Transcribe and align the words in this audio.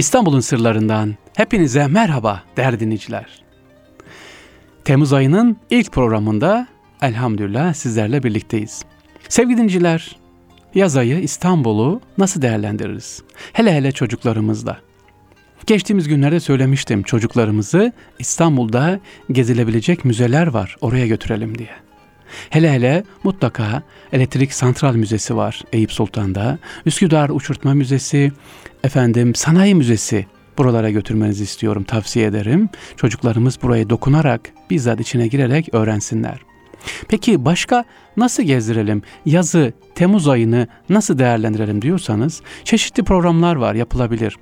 İstanbul'un 0.00 0.40
sırlarından 0.40 1.16
hepinize 1.36 1.86
merhaba 1.86 2.42
değerli 2.56 2.80
dinleyiciler. 2.80 3.44
Temmuz 4.84 5.12
ayının 5.12 5.56
ilk 5.70 5.92
programında 5.92 6.66
elhamdülillah 7.02 7.74
sizlerle 7.74 8.22
birlikteyiz. 8.22 8.84
Sevgili 9.28 9.56
dinleyiciler, 9.56 10.16
yaz 10.74 10.96
ayı 10.96 11.20
İstanbul'u 11.20 12.00
nasıl 12.18 12.42
değerlendiririz? 12.42 13.22
Hele 13.52 13.74
hele 13.74 13.92
çocuklarımızla. 13.92 14.80
Geçtiğimiz 15.66 16.08
günlerde 16.08 16.40
söylemiştim 16.40 17.02
çocuklarımızı 17.02 17.92
İstanbul'da 18.18 19.00
gezilebilecek 19.32 20.04
müzeler 20.04 20.46
var 20.46 20.76
oraya 20.80 21.06
götürelim 21.06 21.58
diye. 21.58 21.89
Hele 22.50 22.72
hele 22.72 23.04
mutlaka 23.24 23.82
Elektrik 24.12 24.52
Santral 24.52 24.94
Müzesi 24.94 25.36
var 25.36 25.62
Eyüp 25.72 25.92
Sultan'da. 25.92 26.58
Üsküdar 26.86 27.30
Uçurtma 27.30 27.74
Müzesi, 27.74 28.32
efendim 28.84 29.34
Sanayi 29.34 29.74
Müzesi 29.74 30.26
buralara 30.58 30.90
götürmenizi 30.90 31.44
istiyorum, 31.44 31.84
tavsiye 31.84 32.26
ederim. 32.26 32.68
Çocuklarımız 32.96 33.62
buraya 33.62 33.90
dokunarak, 33.90 34.40
bizzat 34.70 35.00
içine 35.00 35.26
girerek 35.26 35.68
öğrensinler. 35.74 36.38
Peki 37.08 37.44
başka 37.44 37.84
nasıl 38.16 38.42
gezdirelim? 38.42 39.02
Yazı, 39.26 39.72
Temmuz 39.94 40.28
ayını 40.28 40.68
nasıl 40.88 41.18
değerlendirelim 41.18 41.82
diyorsanız 41.82 42.42
çeşitli 42.64 43.02
programlar 43.02 43.56
var, 43.56 43.74
yapılabilir. 43.74 44.36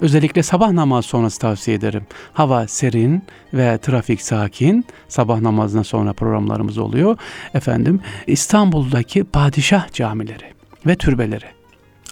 Özellikle 0.00 0.42
sabah 0.42 0.72
namaz 0.72 1.06
sonrası 1.06 1.38
tavsiye 1.38 1.76
ederim. 1.76 2.06
Hava 2.32 2.68
serin 2.68 3.22
ve 3.54 3.78
trafik 3.78 4.22
sakin. 4.22 4.84
Sabah 5.08 5.40
namazından 5.40 5.82
sonra 5.82 6.12
programlarımız 6.12 6.78
oluyor. 6.78 7.18
Efendim 7.54 8.00
İstanbul'daki 8.26 9.24
padişah 9.24 9.92
camileri 9.92 10.52
ve 10.86 10.96
türbeleri. 10.96 11.46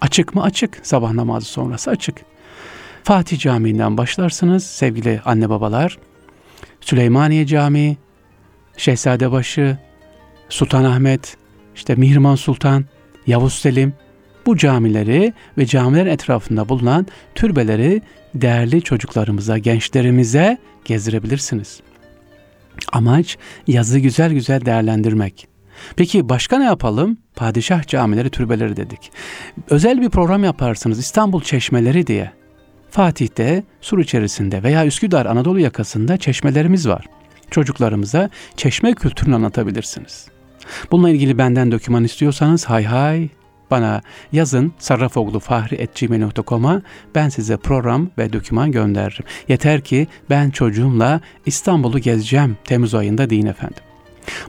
Açık 0.01 0.35
mı? 0.35 0.43
Açık. 0.43 0.81
Sabah 0.83 1.13
namazı 1.13 1.47
sonrası 1.47 1.91
açık. 1.91 2.17
Fatih 3.05 3.39
Camii'nden 3.39 3.97
başlarsınız 3.97 4.65
sevgili 4.65 5.21
anne 5.25 5.51
babalar. 5.51 5.99
Süleymaniye 6.81 7.47
Camii, 7.47 7.97
Şehzadebaşı, 8.77 9.79
Sultanahmet, 10.49 11.37
işte 11.75 11.95
Mihrimah 11.95 12.37
Sultan, 12.37 12.85
Yavuz 13.27 13.55
Selim, 13.55 13.95
bu 14.47 14.57
camileri 14.57 15.33
ve 15.59 15.67
camilerin 15.67 16.11
etrafında 16.11 16.69
bulunan 16.69 17.07
türbeleri 17.35 18.03
değerli 18.35 18.83
çocuklarımıza, 18.83 19.59
gençlerimize 19.59 20.59
gezdirebilirsiniz. 20.85 21.81
Amaç 22.93 23.39
yazı 23.67 23.99
güzel 23.99 24.33
güzel 24.33 24.65
değerlendirmek. 24.65 25.49
Peki 25.97 26.29
başka 26.29 26.59
ne 26.59 26.65
yapalım? 26.65 27.19
Padişah 27.37 27.87
camileri, 27.87 28.31
türbeleri 28.31 28.77
dedik. 28.77 29.13
Özel 29.71 30.01
bir 30.01 30.11
program 30.11 30.45
yaparsınız 30.45 30.99
İstanbul 30.99 31.41
Çeşmeleri 31.41 32.07
diye. 32.07 32.33
Fatih'te, 32.91 33.65
Sur 33.81 33.99
içerisinde 33.99 34.63
veya 34.63 34.87
Üsküdar 34.87 35.27
Anadolu 35.27 35.61
yakasında 35.61 36.17
çeşmelerimiz 36.17 36.89
var. 36.89 37.07
Çocuklarımıza 37.51 38.31
çeşme 38.57 38.93
kültürünü 38.95 39.35
anlatabilirsiniz. 39.35 40.27
Bununla 40.91 41.11
ilgili 41.11 41.39
benden 41.39 41.73
döküman 41.73 42.05
istiyorsanız 42.05 42.65
hay 42.65 42.85
hay 42.85 43.29
bana 43.73 44.03
yazın 44.33 44.73
sarrafoglufahri.gmail.com'a 44.79 46.83
ben 47.15 47.29
size 47.29 47.57
program 47.57 48.11
ve 48.19 48.33
doküman 48.33 48.73
gönderirim. 48.73 49.25
Yeter 49.49 49.81
ki 49.81 50.07
ben 50.31 50.51
çocuğumla 50.51 51.21
İstanbul'u 51.47 51.99
gezeceğim 51.99 52.57
Temmuz 52.65 52.95
ayında 52.95 53.31
deyin 53.31 53.47
efendim. 53.47 53.83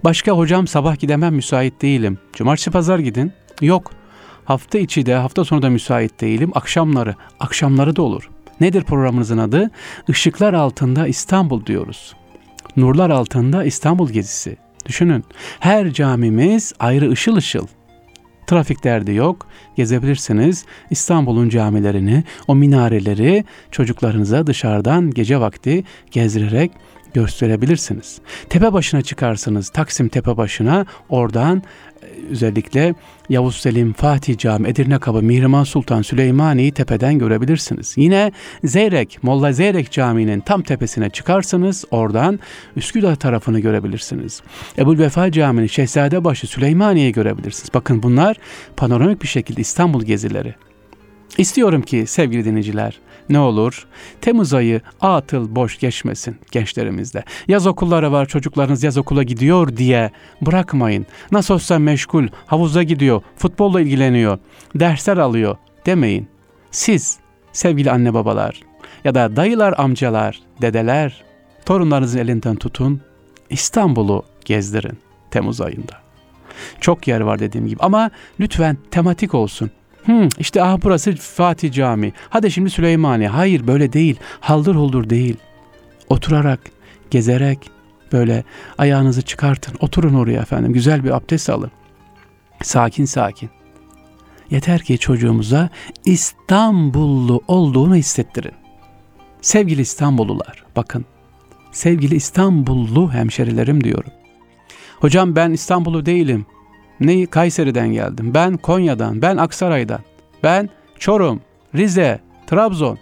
Başka 0.04 0.32
hocam 0.32 0.68
sabah 0.68 1.00
gidemem 1.00 1.36
müsait 1.36 1.82
değilim. 1.82 2.18
Cumartesi 2.34 2.72
pazar 2.72 3.00
gidin. 3.00 3.32
Yok. 3.62 3.92
Hafta 4.46 4.78
içi 4.78 5.06
de 5.06 5.16
hafta 5.16 5.46
sonu 5.46 5.62
da 5.62 5.70
müsait 5.70 6.22
değilim. 6.22 6.52
Akşamları. 6.56 7.16
Akşamları 7.40 7.96
da 7.96 8.02
olur. 8.02 8.30
Nedir 8.62 8.84
programınızın 8.84 9.38
adı? 9.38 9.72
Işıklar 10.08 10.54
altında 10.54 11.08
İstanbul 11.08 11.66
diyoruz. 11.66 12.16
Nurlar 12.78 13.10
altında 13.10 13.64
İstanbul 13.64 14.10
gezisi. 14.10 14.58
Düşünün. 14.86 15.24
Her 15.60 15.94
camimiz 15.94 16.74
ayrı 16.80 17.12
ışıl 17.12 17.36
ışıl. 17.36 17.68
Trafik 18.48 18.84
derdi 18.84 19.14
yok. 19.14 19.48
Gezebilirsiniz. 19.76 20.66
İstanbul'un 20.90 21.50
camilerini, 21.50 22.24
o 22.48 22.56
minareleri 22.56 23.44
çocuklarınıza 23.72 24.48
dışarıdan 24.48 25.12
gece 25.12 25.40
vakti 25.40 25.84
gezdirerek 26.12 26.72
gösterebilirsiniz. 27.14 28.20
Tepe 28.50 28.74
başına 28.74 29.02
çıkarsınız. 29.02 29.70
Taksim 29.70 30.10
tepe 30.10 30.38
başına 30.38 30.86
oradan 31.10 31.64
özellikle 32.30 32.96
Yavuz 33.30 33.56
Selim, 33.56 33.94
Fatih 33.94 34.38
Cami, 34.38 34.68
Edirne 34.68 35.00
Kapı, 35.00 35.22
Mihrimah 35.22 35.66
Sultan, 35.66 36.02
Süleymaniye'yi 36.02 36.72
tepeden 36.72 37.20
görebilirsiniz. 37.20 37.94
Yine 37.98 38.32
Zeyrek, 38.64 39.24
Molla 39.24 39.52
Zeyrek 39.52 39.92
Camii'nin 39.92 40.40
tam 40.40 40.62
tepesine 40.62 41.10
çıkarsınız. 41.10 41.86
Oradan 41.92 42.40
Üsküdar 42.76 43.16
tarafını 43.16 43.60
görebilirsiniz. 43.60 44.42
Ebu 44.78 44.98
Vefa 44.98 45.32
Camii'nin 45.32 45.68
Şehzadebaşı, 45.68 46.48
Süleymaniye'yi 46.48 47.12
görebilirsiniz. 47.12 47.74
Bakın 47.74 48.04
bunlar 48.04 48.38
panoramik 48.78 49.22
bir 49.22 49.28
şekilde 49.28 49.62
İstanbul 49.62 50.04
gezileri. 50.04 50.56
İstiyorum 51.38 51.82
ki 51.82 52.06
sevgili 52.08 52.46
dinleyiciler 52.46 53.00
ne 53.30 53.40
olur 53.40 53.88
Temmuz 54.22 54.54
ayı 54.54 54.82
atıl 55.02 55.56
boş 55.56 55.80
geçmesin 55.80 56.38
gençlerimizde. 56.52 57.24
Yaz 57.48 57.68
okulları 57.68 58.12
var 58.12 58.26
çocuklarınız 58.26 58.84
yaz 58.84 58.98
okula 58.98 59.24
gidiyor 59.24 59.78
diye 59.78 60.12
bırakmayın. 60.42 61.06
Nasıl 61.32 61.54
olsa 61.54 61.80
meşgul 61.80 62.28
havuza 62.46 62.84
gidiyor 62.84 63.22
futbolla 63.38 63.82
ilgileniyor 63.82 64.40
dersler 64.76 65.18
alıyor 65.18 65.58
demeyin. 65.86 66.28
Siz 66.72 67.18
sevgili 67.54 67.92
anne 67.92 68.14
babalar 68.14 68.60
ya 69.04 69.16
da 69.16 69.36
dayılar 69.36 69.74
amcalar 69.78 70.42
dedeler 70.62 71.24
torunlarınızın 71.66 72.20
elinden 72.20 72.56
tutun 72.56 73.02
İstanbul'u 73.50 74.24
gezdirin 74.46 74.98
Temmuz 75.32 75.62
ayında. 75.62 76.04
Çok 76.80 77.08
yer 77.08 77.22
var 77.22 77.40
dediğim 77.40 77.68
gibi 77.68 77.80
ama 77.84 78.12
lütfen 78.40 78.78
tematik 78.92 79.34
olsun. 79.34 79.72
Hmm, 80.06 80.30
işte 80.40 80.64
ah 80.64 80.78
burası 80.84 81.16
Fatih 81.16 81.72
Camii. 81.72 82.14
Hadi 82.30 82.52
şimdi 82.52 82.70
Süleymaniye. 82.70 83.30
Hayır 83.30 83.68
böyle 83.68 83.94
değil. 83.94 84.20
Haldır 84.40 84.76
huldur 84.76 85.10
değil. 85.10 85.38
Oturarak, 86.10 86.60
gezerek 87.12 87.70
böyle 88.12 88.44
ayağınızı 88.78 89.22
çıkartın. 89.22 89.76
Oturun 89.80 90.14
oraya 90.14 90.42
efendim. 90.42 90.74
Güzel 90.74 91.04
bir 91.04 91.16
abdest 91.18 91.50
alın. 91.50 91.72
Sakin 92.64 93.06
sakin. 93.06 93.50
Yeter 94.52 94.82
ki 94.82 94.98
çocuğumuza 94.98 95.70
İstanbullu 96.06 97.42
olduğunu 97.48 97.96
hissettirin. 97.96 98.54
Sevgili 99.42 99.82
İstanbullular, 99.82 100.64
bakın. 100.76 101.06
Sevgili 101.72 102.16
İstanbullu 102.16 103.14
hemşerilerim 103.14 103.84
diyorum. 103.84 104.12
Hocam 105.00 105.36
ben 105.36 105.52
İstanbullu 105.52 106.06
değilim. 106.06 106.46
Neyi? 107.00 107.28
Kayseri'den 107.28 107.88
geldim. 107.88 108.34
Ben 108.34 108.58
Konya'dan, 108.58 109.22
ben 109.22 109.38
Aksaray'dan, 109.38 110.00
ben 110.44 110.70
Çorum, 111.00 111.42
Rize, 111.76 112.20
Trabzon. 112.48 112.98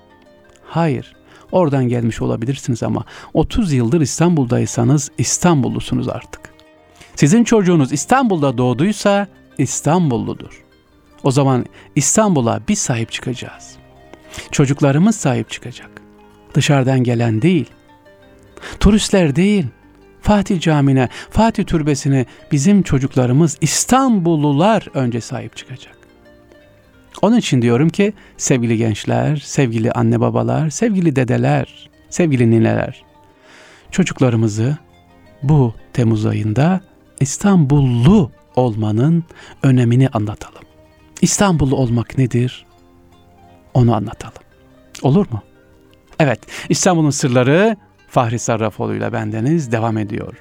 Hayır. 0.66 1.16
Oradan 1.52 1.88
gelmiş 1.88 2.22
olabilirsiniz 2.22 2.84
ama 2.84 3.06
30 3.34 3.74
yıldır 3.74 4.02
İstanbul'daysanız 4.02 5.12
İstanbullusunuz 5.18 6.10
artık. 6.10 6.42
Sizin 7.16 7.44
çocuğunuz 7.44 7.92
İstanbul'da 7.92 8.58
doğduysa 8.58 9.28
İstanbulludur. 9.58 10.64
O 11.24 11.32
zaman 11.32 11.66
İstanbul'a 11.96 12.60
biz 12.68 12.80
sahip 12.80 13.12
çıkacağız. 13.12 13.76
Çocuklarımız 14.52 15.16
sahip 15.16 15.50
çıkacak. 15.50 15.90
Dışarıdan 16.54 17.04
gelen 17.04 17.42
değil. 17.42 17.70
Turistler 18.80 19.36
değil. 19.36 19.66
Fatih 20.32 20.62
Camii'ne, 20.62 21.10
Fatih 21.30 21.64
Türbesi'ne 21.66 22.26
bizim 22.52 22.84
çocuklarımız 22.84 23.58
İstanbullular 23.62 24.88
önce 24.94 25.22
sahip 25.22 25.58
çıkacak. 25.58 25.98
Onun 27.22 27.38
için 27.38 27.62
diyorum 27.62 27.90
ki 27.90 28.14
sevgili 28.38 28.78
gençler, 28.78 29.36
sevgili 29.36 29.92
anne 29.92 30.20
babalar, 30.20 30.70
sevgili 30.70 31.16
dedeler, 31.16 31.90
sevgili 32.10 32.52
nineler, 32.52 33.04
çocuklarımızı 33.92 34.78
bu 35.44 35.74
Temmuz 35.94 36.26
ayında 36.26 36.82
İstanbullu 37.20 38.32
olmanın 38.56 39.24
önemini 39.64 40.10
anlatalım. 40.10 40.64
İstanbullu 41.22 41.76
olmak 41.76 42.18
nedir? 42.18 42.66
Onu 43.74 43.96
anlatalım. 43.96 44.44
Olur 45.02 45.26
mu? 45.32 45.42
Evet, 46.20 46.40
İstanbul'un 46.70 47.10
sırları 47.10 47.78
Fahri 48.12 48.40
Sarrafoğlu 48.40 48.96
ile 48.96 49.14
bendeniz 49.14 49.72
devam 49.72 49.98
ediyor. 49.98 50.34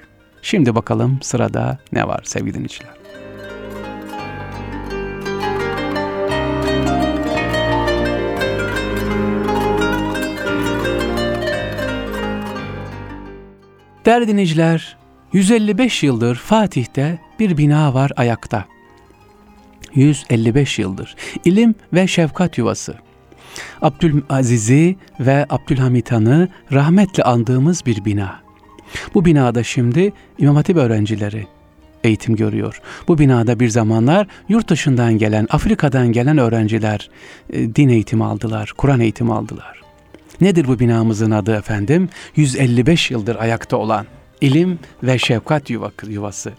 Şimdi 0.42 0.74
bakalım 0.74 1.18
sırada 1.22 1.78
ne 1.92 2.08
var 2.08 2.20
sevgili 2.24 2.54
dinleyiciler. 2.54 2.90
Değerli 14.06 14.28
dinleyiciler, 14.28 14.96
155 15.32 16.02
yıldır 16.02 16.36
Fatih'te 16.36 17.18
bir 17.38 17.56
bina 17.56 17.94
var 17.94 18.12
ayakta. 18.16 18.64
155 19.94 20.78
yıldır. 20.78 21.16
İlim 21.44 21.74
ve 21.92 22.06
şefkat 22.06 22.58
yuvası. 22.58 23.09
Abdülaziz'i 23.82 24.96
ve 25.20 25.46
Abdülhamit 25.50 26.12
Han'ı 26.12 26.48
rahmetle 26.72 27.22
andığımız 27.22 27.86
bir 27.86 28.04
bina. 28.04 28.40
Bu 29.14 29.24
binada 29.24 29.62
şimdi 29.62 30.12
İmam 30.38 30.56
Hatip 30.56 30.76
öğrencileri 30.76 31.46
eğitim 32.04 32.36
görüyor. 32.36 32.80
Bu 33.08 33.18
binada 33.18 33.60
bir 33.60 33.68
zamanlar 33.68 34.26
yurt 34.48 34.68
dışından 34.68 35.18
gelen, 35.18 35.46
Afrika'dan 35.50 36.12
gelen 36.12 36.38
öğrenciler 36.38 37.10
e, 37.52 37.74
din 37.74 37.88
eğitimi 37.88 38.24
aldılar, 38.24 38.72
Kur'an 38.76 39.00
eğitimi 39.00 39.34
aldılar. 39.34 39.80
Nedir 40.40 40.66
bu 40.68 40.78
binamızın 40.78 41.30
adı 41.30 41.56
efendim? 41.56 42.08
155 42.36 43.10
yıldır 43.10 43.36
ayakta 43.36 43.76
olan 43.76 44.06
ilim 44.40 44.78
ve 45.02 45.18
şefkat 45.18 45.70
yuvası. 46.08 46.52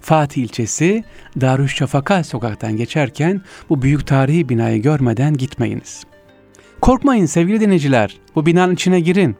Fatih 0.00 0.42
ilçesi 0.42 1.04
Darüşşafaka 1.40 2.24
sokaktan 2.24 2.76
geçerken 2.76 3.42
bu 3.68 3.82
büyük 3.82 4.06
tarihi 4.06 4.48
binayı 4.48 4.82
görmeden 4.82 5.36
gitmeyiniz. 5.36 6.09
Korkmayın 6.80 7.26
sevgili 7.26 7.60
dinleyiciler, 7.60 8.16
bu 8.34 8.46
binanın 8.46 8.74
içine 8.74 9.00
girin. 9.00 9.36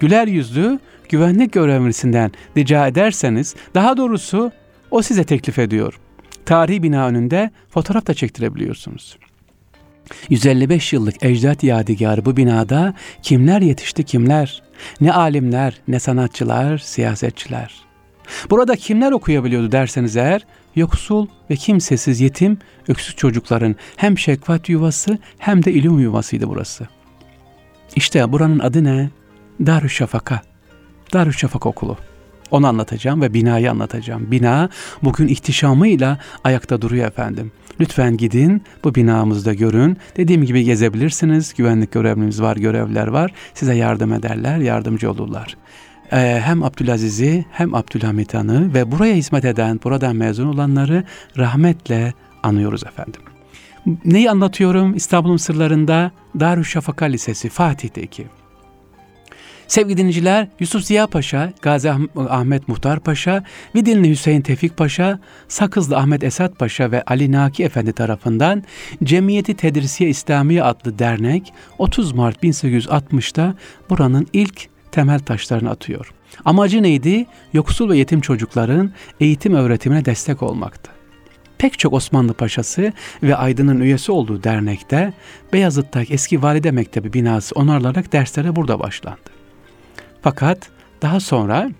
Güler 0.00 0.26
yüzlü 0.26 0.78
güvenlik 1.08 1.52
görevlisinden 1.52 2.32
rica 2.56 2.86
ederseniz, 2.86 3.54
daha 3.74 3.96
doğrusu 3.96 4.52
o 4.90 5.02
size 5.02 5.24
teklif 5.24 5.58
ediyor. 5.58 6.00
Tarihi 6.46 6.82
bina 6.82 7.08
önünde 7.08 7.50
fotoğraf 7.70 8.06
da 8.06 8.14
çektirebiliyorsunuz. 8.14 9.18
155 10.28 10.92
yıllık 10.92 11.24
ecdat 11.24 11.64
yadigarı 11.64 12.24
bu 12.24 12.36
binada 12.36 12.94
kimler 13.22 13.60
yetişti 13.60 14.04
kimler? 14.04 14.62
Ne 15.00 15.12
alimler, 15.12 15.80
ne 15.88 16.00
sanatçılar, 16.00 16.78
siyasetçiler. 16.78 17.84
Burada 18.50 18.76
kimler 18.76 19.12
okuyabiliyordu 19.12 19.72
derseniz 19.72 20.16
eğer, 20.16 20.46
yoksul 20.76 21.26
ve 21.50 21.56
kimsesiz 21.56 22.20
yetim, 22.20 22.58
öksüz 22.88 23.16
çocukların 23.16 23.76
hem 23.96 24.18
şekvat 24.18 24.68
yuvası 24.68 25.18
hem 25.38 25.64
de 25.64 25.72
ilim 25.72 25.98
yuvasıydı 25.98 26.48
burası. 26.48 26.88
İşte 27.96 28.32
buranın 28.32 28.58
adı 28.58 28.84
ne? 28.84 29.10
Darüşşafaka. 29.66 30.40
Darüşşafaka 31.12 31.68
okulu. 31.68 31.96
Onu 32.50 32.66
anlatacağım 32.66 33.22
ve 33.22 33.34
binayı 33.34 33.70
anlatacağım. 33.70 34.30
Bina 34.30 34.68
bugün 35.02 35.28
ihtişamıyla 35.28 36.18
ayakta 36.44 36.82
duruyor 36.82 37.06
efendim. 37.06 37.52
Lütfen 37.80 38.16
gidin 38.16 38.62
bu 38.84 38.94
binamızda 38.94 39.54
görün. 39.54 39.96
Dediğim 40.16 40.44
gibi 40.44 40.64
gezebilirsiniz. 40.64 41.54
Güvenlik 41.54 41.92
görevlimiz 41.92 42.42
var, 42.42 42.56
görevler 42.56 43.06
var. 43.06 43.32
Size 43.54 43.74
yardım 43.74 44.12
ederler, 44.12 44.58
yardımcı 44.58 45.10
olurlar. 45.10 45.56
Ee, 46.14 46.40
hem 46.44 46.62
Abdülaziz'i 46.62 47.44
hem 47.50 47.74
Abdülhamit 47.74 48.34
Han'ı 48.34 48.74
ve 48.74 48.90
buraya 48.92 49.14
hizmet 49.14 49.44
eden, 49.44 49.80
buradan 49.84 50.16
mezun 50.16 50.46
olanları 50.46 51.04
rahmetle 51.38 52.12
anıyoruz 52.42 52.84
efendim. 52.84 53.20
Neyi 54.04 54.30
anlatıyorum? 54.30 54.94
İstanbul'un 54.94 55.36
sırlarında 55.36 56.10
Darüşşafaka 56.40 57.04
Lisesi 57.04 57.48
Fatih'teki. 57.48 58.26
Sevgili 59.66 59.96
dinleyiciler, 59.96 60.48
Yusuf 60.60 60.84
Ziya 60.84 61.06
Paşa, 61.06 61.52
Gazi 61.62 61.92
Ahmet 62.16 62.68
Muhtar 62.68 63.00
Paşa, 63.00 63.44
Vidinli 63.74 64.10
Hüseyin 64.10 64.40
Tevfik 64.40 64.76
Paşa, 64.76 65.18
Sakızlı 65.48 65.96
Ahmet 65.96 66.24
Esat 66.24 66.58
Paşa 66.58 66.90
ve 66.90 67.02
Ali 67.02 67.32
Naki 67.32 67.64
Efendi 67.64 67.92
tarafından 67.92 68.62
Cemiyeti 69.04 69.54
Tedrisiye 69.54 70.10
İslamiye 70.10 70.62
adlı 70.62 70.98
dernek 70.98 71.52
30 71.78 72.12
Mart 72.12 72.44
1860'da 72.44 73.54
buranın 73.90 74.26
ilk 74.32 74.73
temel 74.94 75.18
taşlarını 75.18 75.70
atıyor. 75.70 76.12
Amacı 76.44 76.82
neydi? 76.82 77.26
Yoksul 77.52 77.90
ve 77.90 77.98
yetim 77.98 78.20
çocukların 78.20 78.92
eğitim 79.20 79.54
öğretimine 79.54 80.04
destek 80.04 80.42
olmaktı. 80.42 80.90
Pek 81.58 81.78
çok 81.78 81.92
Osmanlı 81.92 82.34
Paşası 82.34 82.92
ve 83.22 83.36
Aydın'ın 83.36 83.80
üyesi 83.80 84.12
olduğu 84.12 84.42
dernekte 84.42 85.12
Beyazıt'taki 85.52 86.14
eski 86.14 86.42
Valide 86.42 86.70
Mektebi 86.70 87.12
binası 87.12 87.54
onarılarak 87.54 88.12
derslere 88.12 88.56
burada 88.56 88.80
başlandı. 88.80 89.30
Fakat 90.22 90.70
daha 91.02 91.20
sonra 91.20 91.70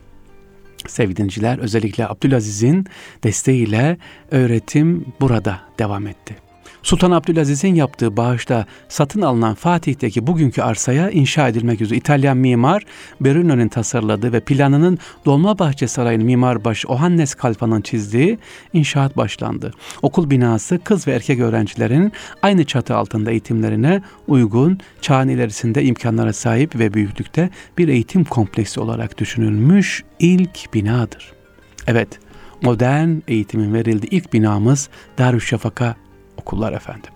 sevgili 0.86 1.16
dinleyiciler 1.16 1.58
özellikle 1.58 2.08
Abdülaziz'in 2.08 2.86
desteğiyle 3.24 3.98
öğretim 4.30 5.06
burada 5.20 5.60
devam 5.78 6.06
etti. 6.06 6.43
Sultan 6.84 7.10
Abdülaziz'in 7.10 7.74
yaptığı 7.74 8.16
bağışta 8.16 8.66
satın 8.88 9.22
alınan 9.22 9.54
Fatih'teki 9.54 10.26
bugünkü 10.26 10.62
arsaya 10.62 11.10
inşa 11.10 11.48
edilmek 11.48 11.80
üzere 11.80 11.98
İtalyan 11.98 12.36
mimar 12.36 12.82
Berino'nun 13.20 13.68
tasarladığı 13.68 14.32
ve 14.32 14.40
planının 14.40 14.98
Dolmabahçe 15.24 15.88
Sarayı'nın 15.88 16.26
mimarbaşı 16.26 16.88
Ohannes 16.88 17.34
Kalfa'nın 17.34 17.80
çizdiği 17.80 18.38
inşaat 18.72 19.16
başlandı. 19.16 19.70
Okul 20.02 20.30
binası 20.30 20.78
kız 20.84 21.06
ve 21.06 21.12
erkek 21.12 21.40
öğrencilerin 21.40 22.12
aynı 22.42 22.64
çatı 22.64 22.96
altında 22.96 23.30
eğitimlerine 23.30 24.02
uygun, 24.28 24.78
çağın 25.00 25.28
ilerisinde 25.28 25.84
imkanlara 25.84 26.32
sahip 26.32 26.78
ve 26.78 26.94
büyüklükte 26.94 27.50
bir 27.78 27.88
eğitim 27.88 28.24
kompleksi 28.24 28.80
olarak 28.80 29.18
düşünülmüş 29.18 30.04
ilk 30.18 30.74
binadır. 30.74 31.32
Evet, 31.86 32.08
modern 32.62 33.10
eğitimin 33.28 33.74
verildiği 33.74 34.10
ilk 34.10 34.32
binamız 34.32 34.88
Darüşşafaka 35.18 36.03
okullar 36.38 36.72
efendim. 36.72 37.10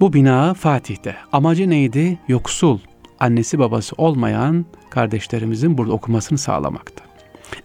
Bu 0.00 0.12
bina 0.12 0.54
Fatih'te. 0.54 1.16
Amacı 1.32 1.70
neydi? 1.70 2.18
Yoksul, 2.28 2.78
annesi 3.20 3.58
babası 3.58 3.94
olmayan 3.98 4.66
kardeşlerimizin 4.90 5.78
burada 5.78 5.92
okumasını 5.92 6.38
sağlamaktı. 6.38 7.04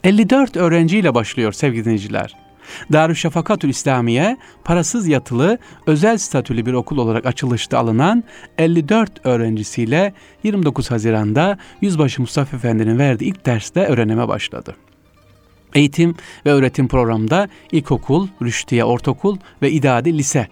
54 0.03 0.57
öğrenciyle 0.57 1.15
başlıyor 1.15 1.53
sevgili 1.53 1.85
dinleyiciler. 1.85 2.35
Darüşşafakatül 2.93 3.69
İslamiye 3.69 4.37
parasız 4.63 5.07
yatılı 5.07 5.57
özel 5.87 6.17
statülü 6.17 6.65
bir 6.65 6.73
okul 6.73 6.97
olarak 6.97 7.25
açılışta 7.25 7.79
alınan 7.79 8.23
54 8.57 9.25
öğrencisiyle 9.25 10.13
29 10.43 10.91
Haziran'da 10.91 11.57
Yüzbaşı 11.81 12.21
Mustafa 12.21 12.57
Efendi'nin 12.57 12.99
verdiği 12.99 13.25
ilk 13.25 13.45
derste 13.45 13.85
öğrenime 13.85 14.27
başladı. 14.27 14.75
Eğitim 15.77 16.15
ve 16.45 16.51
öğretim 16.51 16.87
programında 16.87 17.47
ilkokul, 17.71 18.27
rüştiye 18.41 18.83
ortaokul 18.83 19.37
ve 19.61 19.71
idadi 19.71 20.17
lise 20.17 20.47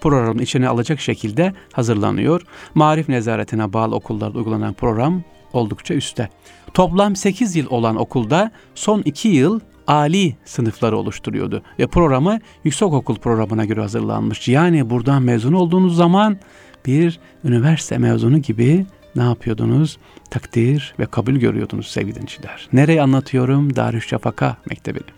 programın 0.00 0.42
içine 0.42 0.68
alacak 0.68 1.00
şekilde 1.00 1.52
hazırlanıyor. 1.72 2.42
Marif 2.74 3.08
nezaretine 3.08 3.72
bağlı 3.72 3.94
okullarda 3.94 4.38
uygulanan 4.38 4.74
program 4.74 5.22
oldukça 5.52 5.94
üstte. 5.94 6.28
Toplam 6.74 7.16
8 7.16 7.56
yıl 7.56 7.66
olan 7.70 7.96
okulda 7.96 8.50
son 8.74 9.02
2 9.04 9.28
yıl 9.28 9.60
Ali 9.86 10.36
sınıfları 10.44 10.98
oluşturuyordu 10.98 11.62
ve 11.78 11.86
programı 11.86 12.38
yüksekokul 12.64 13.16
programına 13.16 13.64
göre 13.64 13.80
hazırlanmış. 13.80 14.48
Yani 14.48 14.90
buradan 14.90 15.22
mezun 15.22 15.52
olduğunuz 15.52 15.96
zaman 15.96 16.38
bir 16.86 17.20
üniversite 17.44 17.98
mezunu 17.98 18.38
gibi 18.38 18.86
ne 19.16 19.22
yapıyordunuz? 19.22 19.98
Takdir 20.30 20.94
ve 20.98 21.06
kabul 21.06 21.34
görüyordunuz 21.34 21.86
sevgili 21.86 22.14
dinleyiciler. 22.14 22.68
Nereye 22.72 23.02
anlatıyorum? 23.02 23.76
Darüşşafaka 23.76 24.56
Mektebi'ni. 24.70 25.16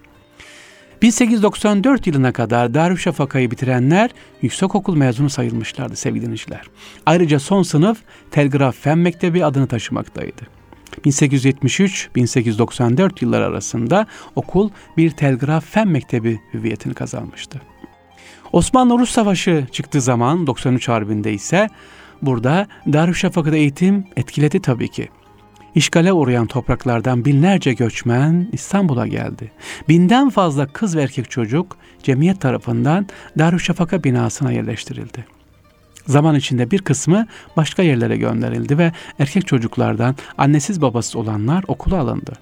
1894 1.02 2.06
yılına 2.06 2.32
kadar 2.32 2.74
Darüşşafaka'yı 2.74 3.50
bitirenler 3.50 4.10
yüksekokul 4.42 4.96
mezunu 4.96 5.30
sayılmışlardı 5.30 5.96
sevgili 5.96 6.22
dinleyiciler. 6.22 6.62
Ayrıca 7.06 7.40
son 7.40 7.62
sınıf 7.62 7.98
Telgraf 8.30 8.76
Fen 8.76 8.98
Mektebi 8.98 9.44
adını 9.44 9.66
taşımaktaydı. 9.66 10.42
1873-1894 11.04 13.10
yıllar 13.20 13.40
arasında 13.40 14.06
okul 14.36 14.70
bir 14.96 15.10
telgraf 15.10 15.64
fen 15.64 15.88
mektebi 15.88 16.40
hüviyetini 16.54 16.94
kazanmıştı. 16.94 17.60
Osmanlı-Rus 18.52 19.10
Savaşı 19.10 19.66
çıktığı 19.72 20.00
zaman 20.00 20.46
93 20.46 20.88
Harbi'nde 20.88 21.32
ise 21.32 21.68
burada 22.22 22.66
Darüşşafaka'da 22.92 23.56
eğitim 23.56 24.04
etkiledi 24.16 24.62
tabii 24.62 24.88
ki. 24.88 25.08
İşgale 25.74 26.12
uğrayan 26.12 26.46
topraklardan 26.46 27.24
binlerce 27.24 27.72
göçmen 27.72 28.48
İstanbul'a 28.52 29.06
geldi. 29.06 29.52
Binden 29.88 30.30
fazla 30.30 30.66
kız 30.66 30.96
ve 30.96 31.02
erkek 31.02 31.30
çocuk 31.30 31.76
cemiyet 32.02 32.40
tarafından 32.40 33.06
Darüşşafaka 33.38 34.04
binasına 34.04 34.52
yerleştirildi. 34.52 35.24
Zaman 36.06 36.34
içinde 36.34 36.70
bir 36.70 36.78
kısmı 36.78 37.26
başka 37.56 37.82
yerlere 37.82 38.16
gönderildi 38.16 38.78
ve 38.78 38.92
erkek 39.18 39.46
çocuklardan 39.46 40.16
annesiz 40.38 40.82
babasız 40.82 41.16
olanlar 41.16 41.64
okula 41.68 41.98
alındı. 41.98 42.32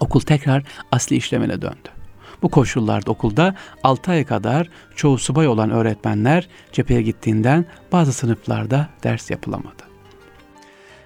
Okul 0.00 0.20
tekrar 0.20 0.62
asli 0.92 1.16
işlemine 1.16 1.62
döndü. 1.62 1.97
Bu 2.42 2.48
koşullarda 2.48 3.10
okulda 3.10 3.54
6 3.84 4.10
ay 4.10 4.24
kadar 4.24 4.68
çoğu 4.96 5.18
subay 5.18 5.48
olan 5.48 5.70
öğretmenler 5.70 6.48
cepheye 6.72 7.02
gittiğinden 7.02 7.64
bazı 7.92 8.12
sınıflarda 8.12 8.88
ders 9.04 9.30
yapılamadı. 9.30 9.82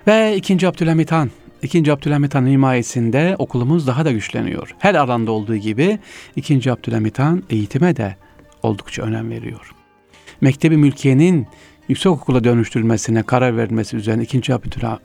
Ve 0.07 0.37
2. 0.37 0.69
Abdülhamit 0.69 1.13
Han 1.13 1.31
2. 1.63 1.93
Abdülhamit 1.93 2.35
Han'ın 2.35 2.51
himayesinde 2.51 3.37
okulumuz 3.39 3.87
daha 3.87 4.05
da 4.05 4.13
güçleniyor. 4.13 4.75
Her 4.79 4.95
alanda 4.95 5.33
olduğu 5.33 5.57
gibi 5.57 5.99
2. 6.37 6.73
Abdülhamit 6.73 7.19
Han 7.19 7.43
eğitime 7.51 7.97
de 7.97 8.17
oldukça 8.63 9.03
önem 9.03 9.31
veriyor. 9.31 9.73
Mektebi 10.41 10.77
Mülkiye'nin 10.77 11.47
yüksek 11.89 12.13
okula 12.13 12.45
dönüştürülmesine 12.45 13.23
karar 13.23 13.57
verilmesi 13.57 13.97
üzerine 13.97 14.23
2. 14.23 14.55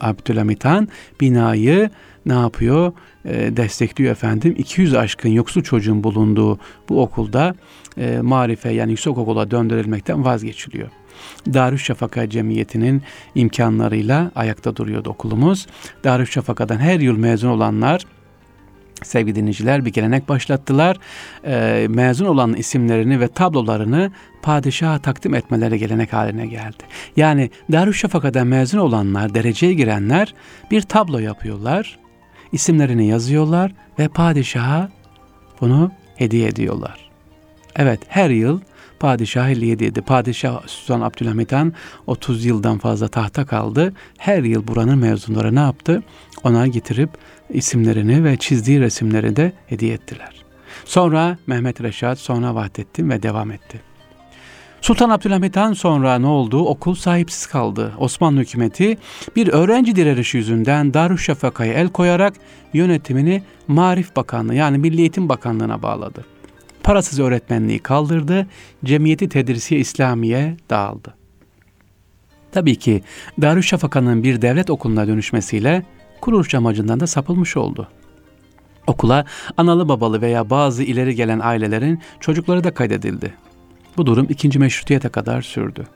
Abdülhamit 0.00 0.64
Han 0.64 0.88
binayı 1.20 1.90
ne 2.26 2.32
yapıyor? 2.32 2.92
E, 3.24 3.56
destekliyor 3.56 4.12
efendim. 4.12 4.54
200 4.58 4.94
aşkın 4.94 5.28
yoksul 5.28 5.62
çocuğun 5.62 6.04
bulunduğu 6.04 6.58
bu 6.88 7.02
okulda 7.02 7.54
e, 7.98 8.18
marife 8.22 8.70
yani 8.70 8.90
yüksek 8.90 9.18
okula 9.18 9.50
döndürülmekten 9.50 10.24
vazgeçiliyor. 10.24 10.88
Darüşşafaka 11.54 12.30
Cemiyeti'nin 12.30 13.02
imkanlarıyla 13.34 14.30
ayakta 14.34 14.76
duruyordu 14.76 15.10
okulumuz. 15.10 15.66
Darüşşafaka'dan 16.04 16.78
her 16.78 17.00
yıl 17.00 17.16
mezun 17.16 17.48
olanlar 17.48 18.04
sevgili 19.02 19.36
dinleyiciler 19.36 19.84
bir 19.84 19.92
gelenek 19.92 20.28
başlattılar. 20.28 20.96
E, 21.44 21.86
mezun 21.88 22.26
olan 22.26 22.54
isimlerini 22.54 23.20
ve 23.20 23.28
tablolarını 23.28 24.10
padişaha 24.42 24.98
takdim 24.98 25.34
etmeleri 25.34 25.78
gelenek 25.78 26.12
haline 26.12 26.46
geldi. 26.46 26.82
Yani 27.16 27.50
Darüşşafaka'dan 27.72 28.46
mezun 28.46 28.78
olanlar, 28.78 29.34
dereceye 29.34 29.74
girenler 29.74 30.34
bir 30.70 30.82
tablo 30.82 31.18
yapıyorlar. 31.18 31.98
isimlerini 32.52 33.06
yazıyorlar 33.06 33.72
ve 33.98 34.08
padişaha 34.08 34.88
bunu 35.60 35.92
hediye 36.16 36.48
ediyorlar. 36.48 37.10
Evet 37.76 38.00
her 38.08 38.30
yıl 38.30 38.60
padişah 39.00 39.48
hediye 39.48 39.78
dedi. 39.78 40.02
Padişah 40.02 40.66
Sultan 40.66 41.00
Abdülhamit 41.00 41.52
Han 41.52 41.72
30 42.06 42.44
yıldan 42.44 42.78
fazla 42.78 43.08
tahta 43.08 43.46
kaldı. 43.46 43.92
Her 44.18 44.42
yıl 44.42 44.66
buranın 44.66 44.98
mezunları 44.98 45.54
ne 45.54 45.60
yaptı? 45.60 46.02
Ona 46.44 46.66
getirip 46.66 47.10
isimlerini 47.50 48.24
ve 48.24 48.36
çizdiği 48.36 48.80
resimleri 48.80 49.36
de 49.36 49.52
hediye 49.66 49.94
ettiler. 49.94 50.44
Sonra 50.84 51.38
Mehmet 51.46 51.82
Reşat, 51.82 52.18
sonra 52.18 52.54
Vahdettin 52.54 53.10
ve 53.10 53.22
devam 53.22 53.50
etti. 53.50 53.80
Sultan 54.80 55.10
Abdülhamit 55.10 55.56
Han 55.56 55.72
sonra 55.72 56.18
ne 56.18 56.26
oldu? 56.26 56.64
Okul 56.64 56.94
sahipsiz 56.94 57.46
kaldı. 57.46 57.92
Osmanlı 57.98 58.40
hükümeti 58.40 58.98
bir 59.36 59.48
öğrenci 59.48 59.96
direnişi 59.96 60.36
yüzünden 60.36 60.94
Darüşşafaka'ya 60.94 61.72
el 61.72 61.88
koyarak 61.88 62.34
yönetimini 62.72 63.42
Marif 63.68 64.16
Bakanlığı 64.16 64.54
yani 64.54 64.78
Milli 64.78 65.00
Eğitim 65.00 65.28
Bakanlığı'na 65.28 65.82
bağladı. 65.82 66.37
Parasız 66.88 67.20
öğretmenliği 67.20 67.78
kaldırdı, 67.78 68.46
cemiyeti 68.84 69.28
tedrisiye 69.28 69.80
İslamiye 69.80 70.56
dağıldı. 70.70 71.14
Tabii 72.52 72.76
ki 72.76 73.02
Darüşşafaka'nın 73.42 74.22
bir 74.22 74.42
devlet 74.42 74.70
okuluna 74.70 75.06
dönüşmesiyle 75.06 75.82
kuruluş 76.20 76.54
amacından 76.54 77.00
da 77.00 77.06
sapılmış 77.06 77.56
oldu. 77.56 77.88
Okula 78.86 79.24
analı 79.56 79.88
babalı 79.88 80.22
veya 80.22 80.50
bazı 80.50 80.82
ileri 80.82 81.14
gelen 81.14 81.40
ailelerin 81.42 82.00
çocukları 82.20 82.64
da 82.64 82.74
kaydedildi. 82.74 83.34
Bu 83.96 84.06
durum 84.06 84.26
ikinci 84.30 84.58
meşrutiyete 84.58 85.08
kadar 85.08 85.42
sürdü. 85.42 85.86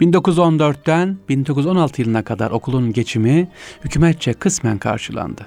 1914'ten 0.00 1.16
1916 1.28 2.02
yılına 2.02 2.24
kadar 2.24 2.50
okulun 2.50 2.92
geçimi 2.92 3.48
hükümetçe 3.84 4.32
kısmen 4.32 4.78
karşılandı. 4.78 5.46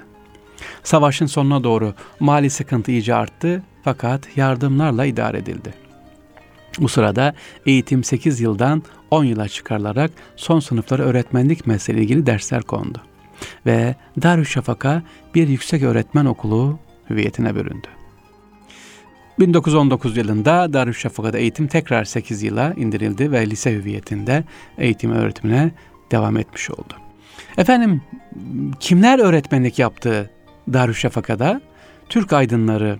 Savaşın 0.82 1.26
sonuna 1.26 1.64
doğru 1.64 1.94
mali 2.20 2.50
sıkıntı 2.50 2.90
iyice 2.90 3.14
arttı 3.14 3.62
fakat 3.88 4.36
yardımlarla 4.36 5.06
idare 5.06 5.38
edildi. 5.38 5.74
Bu 6.78 6.88
sırada 6.88 7.34
eğitim 7.66 8.04
8 8.04 8.40
yıldan 8.40 8.82
10 9.10 9.24
yıla 9.24 9.48
çıkarılarak 9.48 10.10
son 10.36 10.60
sınıflara 10.60 11.02
öğretmenlik 11.02 11.66
mesleğiyle 11.66 12.04
ilgili 12.04 12.26
dersler 12.26 12.62
kondu. 12.62 13.00
Ve 13.66 13.94
Darüşşafaka 14.22 15.02
bir 15.34 15.48
yüksek 15.48 15.82
öğretmen 15.82 16.24
okulu 16.24 16.78
hüviyetine 17.10 17.54
büründü. 17.54 17.86
1919 19.38 20.16
yılında 20.16 20.72
Darüşşafaka'da 20.72 21.38
eğitim 21.38 21.66
tekrar 21.66 22.04
8 22.04 22.42
yıla 22.42 22.74
indirildi 22.76 23.32
ve 23.32 23.50
lise 23.50 23.72
hüviyetinde 23.72 24.44
eğitim 24.78 25.12
öğretimine 25.12 25.70
devam 26.10 26.36
etmiş 26.36 26.70
oldu. 26.70 26.94
Efendim 27.58 28.02
kimler 28.80 29.18
öğretmenlik 29.18 29.78
yaptı 29.78 30.30
Darüşşafaka'da? 30.72 31.60
Türk 32.08 32.32
aydınları, 32.32 32.98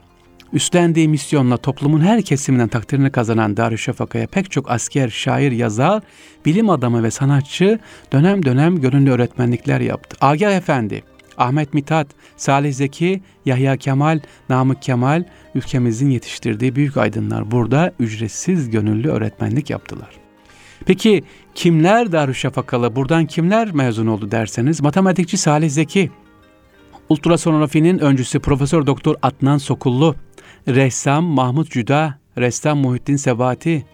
üstlendiği 0.53 1.09
misyonla 1.09 1.57
toplumun 1.57 2.01
her 2.01 2.23
kesiminden 2.23 2.69
takdirini 2.69 3.11
kazanan 3.11 3.57
Darüşşafaka'ya 3.57 4.27
pek 4.27 4.51
çok 4.51 4.71
asker, 4.71 5.09
şair, 5.09 5.53
yazar, 5.53 6.03
bilim 6.47 6.71
adamı 6.71 7.03
ve 7.03 7.11
sanatçı 7.11 7.79
dönem 8.13 8.45
dönem 8.45 8.81
gönüllü 8.81 9.11
öğretmenlikler 9.11 9.81
yaptı. 9.81 10.17
Agah 10.21 10.53
Efendi, 10.53 11.03
Ahmet 11.39 11.75
Mithat, 11.75 12.07
Salih 12.37 12.73
Zeki, 12.75 13.23
Yahya 13.45 13.77
Kemal, 13.77 14.21
Namık 14.49 14.83
Kemal 14.83 15.25
ülkemizin 15.55 16.11
yetiştirdiği 16.11 16.77
büyük 16.77 16.97
aydınlar 16.97 17.51
burada 17.51 17.93
ücretsiz 18.01 18.71
gönüllü 18.71 19.09
öğretmenlik 19.09 19.71
yaptılar. 19.71 20.11
Peki 20.87 21.23
kimler 21.55 22.13
Darüşşafakalı, 22.13 22.97
buradan 22.97 23.27
kimler 23.27 23.73
mezun 23.73 24.07
oldu 24.07 24.31
derseniz 24.31 24.81
matematikçi 24.81 25.37
Salih 25.37 25.71
Zeki, 25.71 26.11
ultrasonografinin 27.09 27.99
öncüsü 27.99 28.41
Profesör 28.41 28.87
Doktor 28.87 29.15
Adnan 29.23 29.59
Sokullu, 29.59 30.15
ressam 30.69 31.25
Mahmut 31.25 31.71
Cüda, 31.71 32.19
ressam 32.39 32.79
Muhittin 32.79 33.17
Sebati, 33.17 33.85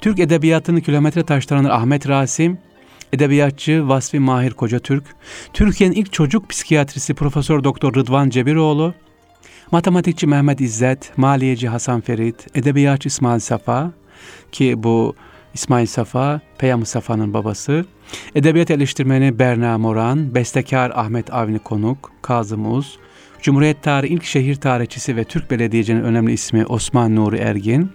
Türk 0.00 0.18
edebiyatını 0.18 0.80
kilometre 0.80 1.22
taştıran 1.22 1.64
Ahmet 1.64 2.08
Rasim, 2.08 2.58
edebiyatçı 3.12 3.88
Vasfi 3.88 4.18
Mahir 4.18 4.50
Kocatürk, 4.50 5.04
Türkiye'nin 5.52 5.94
ilk 5.94 6.12
çocuk 6.12 6.48
psikiyatrisi 6.48 7.14
Profesör 7.14 7.64
Doktor 7.64 7.94
Rıdvan 7.94 8.30
Cebiroğlu, 8.30 8.94
matematikçi 9.72 10.26
Mehmet 10.26 10.60
İzzet, 10.60 11.12
maliyeci 11.18 11.68
Hasan 11.68 12.00
Ferit, 12.00 12.46
edebiyatçı 12.56 13.08
İsmail 13.08 13.40
Safa 13.40 13.92
ki 14.52 14.82
bu 14.82 15.14
İsmail 15.54 15.86
Safa, 15.86 16.40
Peyam 16.58 16.86
Safa'nın 16.86 17.34
babası, 17.34 17.84
edebiyat 18.34 18.70
eleştirmeni 18.70 19.38
Berna 19.38 19.78
Moran, 19.78 20.34
bestekar 20.34 20.92
Ahmet 20.94 21.34
Avni 21.34 21.58
Konuk, 21.58 22.12
Kazım 22.22 22.72
Uz, 22.72 22.98
Cumhuriyet 23.44 23.82
tarihi 23.82 24.12
ilk 24.12 24.24
şehir 24.24 24.54
tarihçisi 24.54 25.16
ve 25.16 25.24
Türk 25.24 25.50
belediyecinin 25.50 26.04
önemli 26.04 26.32
ismi 26.32 26.66
Osman 26.66 27.16
Nuri 27.16 27.36
Ergin, 27.36 27.90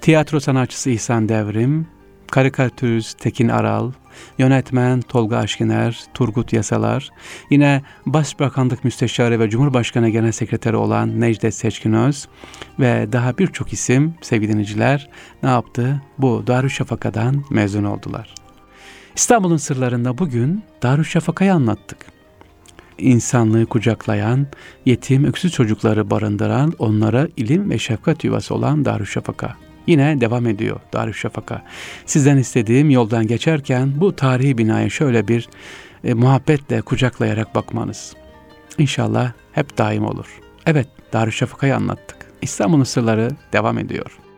tiyatro 0.00 0.40
sanatçısı 0.40 0.90
İhsan 0.90 1.28
Devrim, 1.28 1.86
karikatürist 2.30 3.18
Tekin 3.18 3.48
Aral, 3.48 3.92
yönetmen 4.38 5.00
Tolga 5.00 5.36
Aşkiner, 5.36 6.00
Turgut 6.14 6.52
Yasalar, 6.52 7.10
yine 7.50 7.82
Başbakanlık 8.06 8.84
Müsteşarı 8.84 9.40
ve 9.40 9.50
Cumhurbaşkanı 9.50 10.08
Genel 10.08 10.32
Sekreteri 10.32 10.76
olan 10.76 11.20
Necdet 11.20 11.54
Seçkinöz 11.54 12.28
ve 12.78 13.12
daha 13.12 13.38
birçok 13.38 13.72
isim 13.72 14.14
sevgili 14.20 14.52
dinleyiciler 14.52 15.10
ne 15.42 15.48
yaptı? 15.48 16.02
Bu 16.18 16.44
Darüşşafaka'dan 16.46 17.44
mezun 17.50 17.84
oldular. 17.84 18.34
İstanbul'un 19.16 19.56
sırlarında 19.56 20.18
bugün 20.18 20.62
Darüşşafaka'yı 20.82 21.54
anlattık 21.54 22.19
insanlığı 23.00 23.66
kucaklayan, 23.66 24.46
yetim, 24.86 25.24
öksüz 25.24 25.52
çocukları 25.52 26.10
barındıran, 26.10 26.72
onlara 26.78 27.28
ilim 27.36 27.70
ve 27.70 27.78
şefkat 27.78 28.24
yuvası 28.24 28.54
olan 28.54 28.84
Darüşşafaka. 28.84 29.56
Yine 29.86 30.20
devam 30.20 30.46
ediyor 30.46 30.80
Darüşşafaka. 30.92 31.62
Sizden 32.06 32.36
istediğim 32.36 32.90
yoldan 32.90 33.26
geçerken 33.26 33.92
bu 33.96 34.16
tarihi 34.16 34.58
binaya 34.58 34.90
şöyle 34.90 35.28
bir 35.28 35.48
e, 36.04 36.14
muhabbetle 36.14 36.80
kucaklayarak 36.80 37.54
bakmanız. 37.54 38.14
İnşallah 38.78 39.32
hep 39.52 39.78
daim 39.78 40.04
olur. 40.04 40.40
Evet 40.66 40.88
Darüşşafaka'yı 41.12 41.76
anlattık. 41.76 42.16
İstanbul'un 42.42 42.84
sırları 42.84 43.30
devam 43.52 43.78
ediyor. 43.78 44.29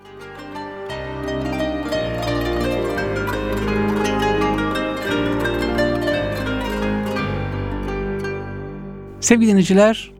Sevgili 9.23 9.51
dinleyiciler, 9.51 10.11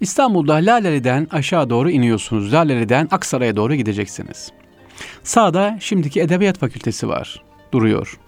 İstanbul'da 0.00 0.54
Laleli'den 0.54 1.26
aşağı 1.30 1.70
doğru 1.70 1.90
iniyorsunuz. 1.90 2.52
Laleli'den 2.52 3.08
Aksaray'a 3.10 3.56
doğru 3.56 3.74
gideceksiniz. 3.74 4.52
Sağda 5.22 5.76
şimdiki 5.80 6.20
Edebiyat 6.20 6.58
Fakültesi 6.58 7.08
var, 7.08 7.42
duruyor. 7.72 8.18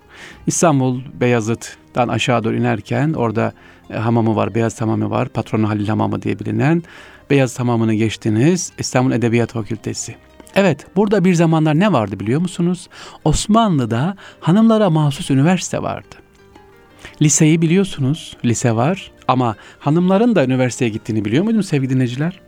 İstanbul 0.46 1.00
Beyazıt'tan 1.20 2.08
aşağı 2.08 2.44
doğru 2.44 2.56
inerken 2.56 3.12
orada 3.12 3.52
e, 3.90 3.94
hamamı 3.94 4.36
var, 4.36 4.54
Beyaz 4.54 4.80
Hamamı 4.80 5.10
var, 5.10 5.28
patronu 5.28 5.68
Halil 5.68 5.88
Hamamı 5.88 6.22
diye 6.22 6.38
bilinen. 6.38 6.82
Beyaz 7.30 7.60
Hamamı'nı 7.60 7.94
geçtiniz, 7.94 8.72
İstanbul 8.78 9.12
Edebiyat 9.12 9.52
Fakültesi. 9.52 10.14
Evet, 10.54 10.86
burada 10.96 11.24
bir 11.24 11.34
zamanlar 11.34 11.80
ne 11.80 11.92
vardı 11.92 12.20
biliyor 12.20 12.40
musunuz? 12.40 12.88
Osmanlı'da 13.24 14.16
hanımlara 14.40 14.90
mahsus 14.90 15.30
üniversite 15.30 15.82
vardı. 15.82 16.23
Liseyi 17.22 17.62
biliyorsunuz, 17.62 18.36
lise 18.44 18.76
var 18.76 19.10
ama 19.28 19.56
hanımların 19.78 20.36
da 20.36 20.44
üniversiteye 20.44 20.90
gittiğini 20.90 21.24
biliyor 21.24 21.44
muydunuz 21.44 21.68
sevgili 21.68 21.90
dinleyiciler? 21.90 22.40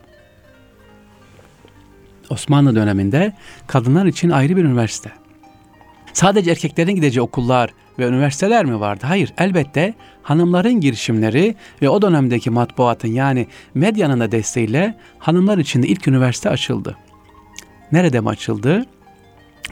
Osmanlı 2.29 2.75
döneminde 2.75 3.33
kadınlar 3.67 4.05
için 4.05 4.29
ayrı 4.29 4.57
bir 4.57 4.63
üniversite. 4.63 5.11
Sadece 6.13 6.51
erkeklerin 6.51 6.95
gideceği 6.95 7.21
okullar 7.21 7.73
ve 7.99 8.07
üniversiteler 8.07 8.65
mi 8.65 8.79
vardı? 8.79 9.05
Hayır, 9.07 9.33
elbette 9.37 9.93
hanımların 10.23 10.73
girişimleri 10.73 11.55
ve 11.81 11.89
o 11.89 12.01
dönemdeki 12.01 12.49
matbuatın 12.49 13.07
yani 13.07 13.47
medyanın 13.73 14.19
da 14.19 14.31
desteğiyle 14.31 14.97
hanımlar 15.19 15.57
için 15.57 15.83
de 15.83 15.87
ilk 15.87 16.07
üniversite 16.07 16.49
açıldı. 16.49 16.97
Nerede 17.91 18.19
mi 18.19 18.29
açıldı? 18.29 18.85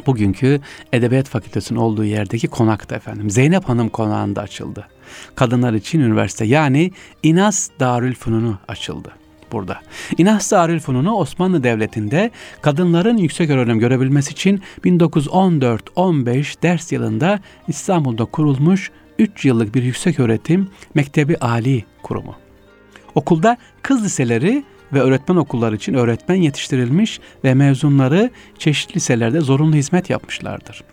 Bugünkü 0.05 0.61
Edebiyat 0.93 1.27
Fakültesi'nin 1.27 1.79
olduğu 1.79 2.03
yerdeki 2.05 2.47
konakta 2.47 2.95
efendim. 2.95 3.29
Zeynep 3.29 3.63
Hanım 3.63 3.89
konağında 3.89 4.41
açıldı. 4.41 4.87
Kadınlar 5.35 5.73
için 5.73 5.99
üniversite 5.99 6.45
yani 6.45 6.91
İnas 7.23 7.69
Darül 7.79 8.15
Fununu 8.15 8.57
açıldı 8.67 9.11
burada. 9.51 9.81
İnas 10.17 10.51
Darülfununu 10.51 11.15
Osmanlı 11.15 11.63
Devleti'nde 11.63 12.31
kadınların 12.61 13.17
yüksek 13.17 13.49
öğrenim 13.49 13.79
görebilmesi 13.79 14.31
için 14.31 14.61
1914-15 14.85 16.61
ders 16.61 16.91
yılında 16.91 17.39
İstanbul'da 17.67 18.25
kurulmuş 18.25 18.91
3 19.19 19.45
yıllık 19.45 19.75
bir 19.75 19.83
yüksek 19.83 20.19
öğretim 20.19 20.69
Mektebi 20.93 21.37
Ali 21.37 21.85
kurumu. 22.03 22.35
Okulda 23.15 23.57
kız 23.81 24.03
liseleri 24.03 24.63
ve 24.93 25.01
öğretmen 25.01 25.35
okulları 25.35 25.75
için 25.75 25.93
öğretmen 25.93 26.35
yetiştirilmiş 26.35 27.19
ve 27.43 27.53
mezunları 27.53 28.29
çeşitli 28.59 28.95
liselerde 28.95 29.41
zorunlu 29.41 29.75
hizmet 29.75 30.09
yapmışlardır. 30.09 30.83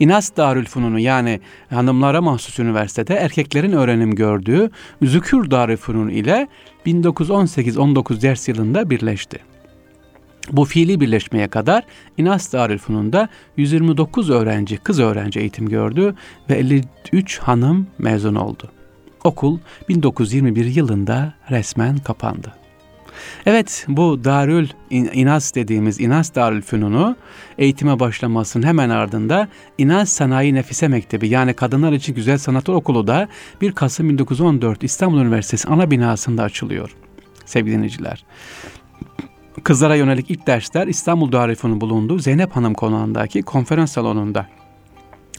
İnas 0.00 0.36
Darülfununu 0.36 0.98
yani 0.98 1.40
hanımlara 1.70 2.22
mahsus 2.22 2.58
üniversitede 2.58 3.14
erkeklerin 3.14 3.72
öğrenim 3.72 4.14
gördüğü 4.14 4.70
Zükür 5.02 5.50
Darülfunun 5.50 6.08
ile 6.08 6.48
1918-19 6.86 8.22
ders 8.22 8.48
yılında 8.48 8.90
birleşti. 8.90 9.38
Bu 10.52 10.64
fiili 10.64 11.00
birleşmeye 11.00 11.48
kadar 11.48 11.84
İnas 12.16 12.52
Darülfunun'da 12.52 13.28
129 13.56 14.30
öğrenci, 14.30 14.76
kız 14.76 15.00
öğrenci 15.00 15.40
eğitim 15.40 15.68
gördü 15.68 16.14
ve 16.50 16.54
53 16.54 17.38
hanım 17.38 17.86
mezun 17.98 18.34
oldu. 18.34 18.70
Okul 19.24 19.58
1921 19.88 20.64
yılında 20.64 21.34
resmen 21.50 21.98
kapandı. 21.98 22.52
Evet 23.46 23.86
bu 23.88 24.24
Darül 24.24 24.68
İnas 24.90 25.54
dediğimiz 25.54 26.00
İnas 26.00 26.34
Darül 26.34 26.62
Fünun'u 26.62 27.16
eğitime 27.58 28.00
başlamasının 28.00 28.66
hemen 28.66 28.90
ardında 28.90 29.48
İnas 29.78 30.10
Sanayi 30.10 30.54
Nefise 30.54 30.88
Mektebi 30.88 31.28
yani 31.28 31.54
kadınlar 31.54 31.92
için 31.92 32.14
güzel 32.14 32.38
sanatlar 32.38 32.74
okulu 32.74 33.06
da 33.06 33.28
1 33.60 33.72
Kasım 33.72 34.08
1914 34.08 34.84
İstanbul 34.84 35.20
Üniversitesi 35.20 35.68
ana 35.68 35.90
binasında 35.90 36.42
açılıyor 36.42 36.96
sevgili 37.46 37.74
dinleyiciler. 37.74 38.24
Kızlara 39.64 39.94
yönelik 39.94 40.30
ilk 40.30 40.46
dersler 40.46 40.86
İstanbul 40.86 41.32
Darülfünun 41.32 41.80
bulunduğu 41.80 42.18
Zeynep 42.18 42.56
Hanım 42.56 42.74
konağındaki 42.74 43.42
konferans 43.42 43.92
salonunda 43.92 44.46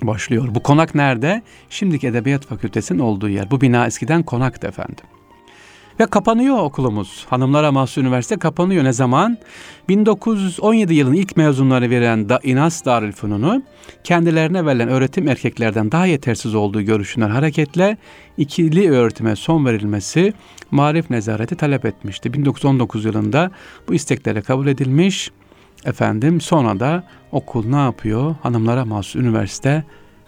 başlıyor. 0.03 0.47
Bu 0.55 0.63
konak 0.63 0.95
nerede? 0.95 1.41
Şimdiki 1.69 2.07
Edebiyat 2.07 2.45
Fakültesi'nin 2.45 2.99
olduğu 2.99 3.29
yer. 3.29 3.51
Bu 3.51 3.61
bina 3.61 3.87
eskiden 3.87 4.23
konaktı 4.23 4.67
efendim. 4.67 5.05
Ve 5.99 6.05
kapanıyor 6.05 6.57
okulumuz. 6.57 7.25
Hanımlara 7.29 7.71
mahsus 7.71 7.97
üniversite 7.97 8.37
kapanıyor. 8.37 8.83
Ne 8.83 8.93
zaman? 8.93 9.37
1917 9.89 10.93
yılın 10.93 11.13
ilk 11.13 11.37
mezunları 11.37 11.89
veren 11.89 12.29
da 12.29 12.39
İnas 12.43 12.85
Darülfünun'u 12.85 13.63
kendilerine 14.03 14.65
verilen 14.65 14.89
öğretim 14.89 15.27
erkeklerden 15.27 15.91
daha 15.91 16.05
yetersiz 16.05 16.55
olduğu 16.55 16.81
görüşünden 16.81 17.29
hareketle 17.29 17.97
ikili 18.37 18.91
öğretime 18.91 19.35
son 19.35 19.65
verilmesi 19.65 20.33
marif 20.71 21.09
nezareti 21.09 21.55
talep 21.55 21.85
etmişti. 21.85 22.33
1919 22.33 23.05
yılında 23.05 23.51
bu 23.87 23.93
isteklere 23.93 24.41
kabul 24.41 24.67
edilmiş. 24.67 25.31
Efendim 25.85 26.41
sonra 26.41 26.79
da 26.79 27.03
okul 27.31 27.65
ne 27.65 27.75
yapıyor? 27.75 28.35
Hanımlara 28.43 28.85
mahsus 28.85 29.15
üniversite 29.15 29.83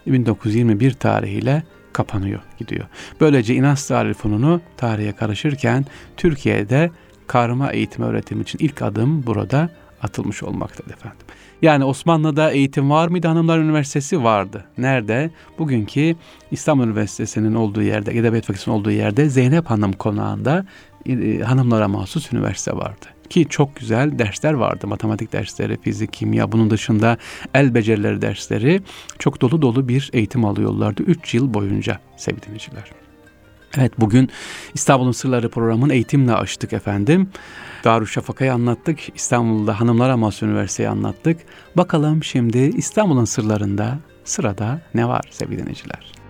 1921 0.06 0.92
tarihiyle 0.92 1.62
kapanıyor, 1.94 2.40
gidiyor. 2.58 2.84
Böylece 3.20 3.54
İnas 3.54 3.90
Darülfununu 3.90 4.60
tarihe 4.76 5.12
karışırken 5.12 5.86
Türkiye'de 6.16 6.90
karma 7.26 7.72
eğitim 7.72 8.04
öğretim 8.04 8.40
için 8.40 8.58
ilk 8.58 8.82
adım 8.82 9.26
burada 9.26 9.70
atılmış 10.02 10.42
olmaktadır 10.42 10.92
efendim. 10.92 11.18
Yani 11.62 11.84
Osmanlı'da 11.84 12.50
eğitim 12.50 12.90
var 12.90 13.08
mıydı? 13.08 13.28
Hanımlar 13.28 13.58
Üniversitesi 13.58 14.24
vardı. 14.24 14.64
Nerede? 14.78 15.30
Bugünkü 15.58 16.16
İstanbul 16.50 16.84
Üniversitesi'nin 16.84 17.54
olduğu 17.54 17.82
yerde, 17.82 18.18
Edebiyat 18.18 18.44
Fakültesi'nin 18.46 18.74
olduğu 18.74 18.90
yerde 18.90 19.28
Zeynep 19.28 19.66
Hanım 19.66 19.92
konağında 19.92 20.66
e, 21.06 21.38
hanımlara 21.38 21.88
mahsus 21.88 22.32
üniversite 22.32 22.72
vardı. 22.72 23.06
Ki 23.34 23.46
çok 23.48 23.76
güzel 23.76 24.18
dersler 24.18 24.52
vardı. 24.52 24.86
Matematik 24.86 25.32
dersleri, 25.32 25.80
fizik, 25.80 26.12
kimya, 26.12 26.52
bunun 26.52 26.70
dışında 26.70 27.18
el 27.54 27.74
becerileri 27.74 28.22
dersleri 28.22 28.82
çok 29.18 29.40
dolu 29.40 29.62
dolu 29.62 29.88
bir 29.88 30.10
eğitim 30.12 30.44
alıyorlardı 30.44 31.02
3 31.02 31.34
yıl 31.34 31.54
boyunca 31.54 32.00
sevgili 32.16 32.42
dinleyiciler. 32.42 32.90
Evet 33.76 33.92
bugün 34.00 34.30
İstanbul'un 34.74 35.12
Sırları 35.12 35.48
programının 35.48 35.92
eğitimle 35.92 36.34
açtık 36.34 36.72
efendim. 36.72 37.30
Darüşşafaka'yı 37.84 38.52
anlattık. 38.52 38.98
İstanbul'da 39.14 39.80
Hanımlar 39.80 40.14
Mahsus 40.14 40.42
Üniversiteyi 40.42 40.88
anlattık. 40.88 41.40
Bakalım 41.76 42.24
şimdi 42.24 42.58
İstanbul'un 42.58 43.24
sırlarında 43.24 43.98
sırada 44.24 44.80
ne 44.94 45.08
var 45.08 45.24
sevgili 45.30 45.58
dinleyiciler? 45.58 46.23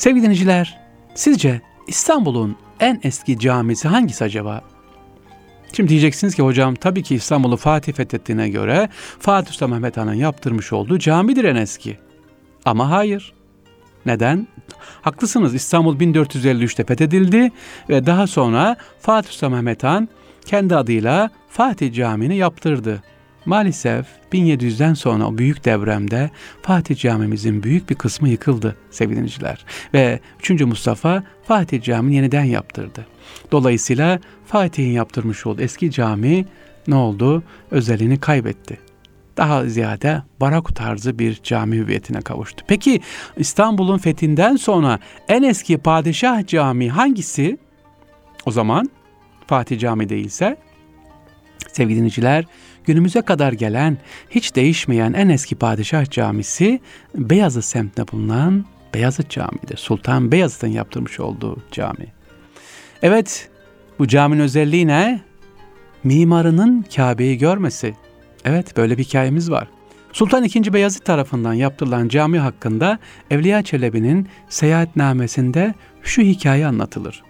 Sevgili 0.00 0.22
dinleyiciler, 0.22 0.78
sizce 1.14 1.60
İstanbul'un 1.86 2.56
en 2.80 3.00
eski 3.02 3.38
camisi 3.38 3.88
hangisi 3.88 4.24
acaba? 4.24 4.60
Şimdi 5.72 5.88
diyeceksiniz 5.88 6.34
ki 6.34 6.42
hocam 6.42 6.74
tabii 6.74 7.02
ki 7.02 7.14
İstanbul'u 7.14 7.56
Fatih 7.56 7.92
fethettiğine 7.92 8.48
göre 8.48 8.88
Fatih 9.18 9.52
Sultan 9.52 9.70
Mehmet 9.70 9.96
Han'ın 9.96 10.14
yaptırmış 10.14 10.72
olduğu 10.72 10.98
camidir 10.98 11.44
en 11.44 11.56
eski. 11.56 11.98
Ama 12.64 12.90
hayır. 12.90 13.32
Neden? 14.06 14.46
Haklısınız 15.02 15.54
İstanbul 15.54 15.96
1453'te 16.00 16.84
fethedildi 16.84 17.50
ve 17.88 18.06
daha 18.06 18.26
sonra 18.26 18.76
Fatih 19.00 19.30
Sultan 19.30 19.52
Mehmet 19.52 19.84
Han 19.84 20.08
kendi 20.46 20.76
adıyla 20.76 21.30
Fatih 21.48 21.94
Camii'ni 21.94 22.36
yaptırdı. 22.36 23.02
Maalesef 23.46 24.06
1700'den 24.32 24.94
sonra 24.94 25.26
o 25.26 25.38
büyük 25.38 25.64
devremde 25.64 26.30
Fatih 26.62 26.96
Camimizin 26.96 27.62
büyük 27.62 27.90
bir 27.90 27.94
kısmı 27.94 28.28
yıkıldı 28.28 28.76
sevgili 28.90 29.16
dinleyiciler. 29.16 29.64
Ve 29.94 30.20
3. 30.40 30.50
Mustafa 30.50 31.22
Fatih 31.44 31.82
Camii'ni 31.82 32.16
yeniden 32.16 32.44
yaptırdı. 32.44 33.06
Dolayısıyla 33.52 34.20
Fatih'in 34.46 34.92
yaptırmış 34.92 35.46
olduğu 35.46 35.62
eski 35.62 35.90
cami 35.90 36.46
ne 36.88 36.94
oldu? 36.94 37.42
Özelliğini 37.70 38.20
kaybetti. 38.20 38.78
Daha 39.36 39.64
ziyade 39.64 40.22
barak 40.40 40.76
tarzı 40.76 41.18
bir 41.18 41.40
cami 41.42 41.76
hüviyetine 41.76 42.20
kavuştu. 42.20 42.64
Peki 42.68 43.00
İstanbul'un 43.36 43.98
fethinden 43.98 44.56
sonra 44.56 44.98
en 45.28 45.42
eski 45.42 45.78
padişah 45.78 46.46
cami 46.46 46.90
hangisi? 46.90 47.58
O 48.46 48.50
zaman 48.50 48.90
Fatih 49.46 49.78
Cami 49.78 50.08
değilse 50.08 50.56
sevgili 51.72 51.96
dinleyiciler 51.96 52.44
günümüze 52.90 53.22
kadar 53.22 53.52
gelen 53.52 53.98
hiç 54.30 54.56
değişmeyen 54.56 55.12
en 55.12 55.28
eski 55.28 55.54
padişah 55.54 56.10
camisi 56.10 56.80
Beyazıt 57.14 57.64
semtinde 57.64 58.12
bulunan 58.12 58.64
Beyazıt 58.94 59.30
Camii'dir. 59.30 59.76
Sultan 59.76 60.32
Beyazıt'ın 60.32 60.68
yaptırmış 60.68 61.20
olduğu 61.20 61.62
cami. 61.72 62.06
Evet 63.02 63.48
bu 63.98 64.08
caminin 64.08 64.40
özelliği 64.40 64.86
ne? 64.86 65.20
Mimarının 66.04 66.84
Kabe'yi 66.96 67.38
görmesi. 67.38 67.94
Evet 68.44 68.76
böyle 68.76 68.98
bir 68.98 69.04
hikayemiz 69.04 69.50
var. 69.50 69.68
Sultan 70.12 70.44
II. 70.44 70.72
Beyazıt 70.72 71.04
tarafından 71.04 71.54
yaptırılan 71.54 72.08
cami 72.08 72.38
hakkında 72.38 72.98
Evliya 73.30 73.62
Çelebi'nin 73.62 74.28
seyahatnamesinde 74.48 75.74
şu 76.02 76.22
hikaye 76.22 76.66
anlatılır. 76.66 77.22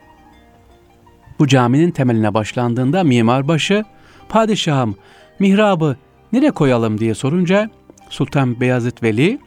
Bu 1.39 1.47
caminin 1.47 1.91
temeline 1.91 2.35
başlandığında 2.35 3.05
mimarbaşı, 3.05 3.85
padişahım 4.29 4.97
mihrabı 5.41 5.97
nereye 6.33 6.51
koyalım 6.51 6.99
diye 6.99 7.15
sorunca 7.15 7.71
Sultan 8.09 8.61
Beyazıt 8.61 9.03
Veli 9.03 9.39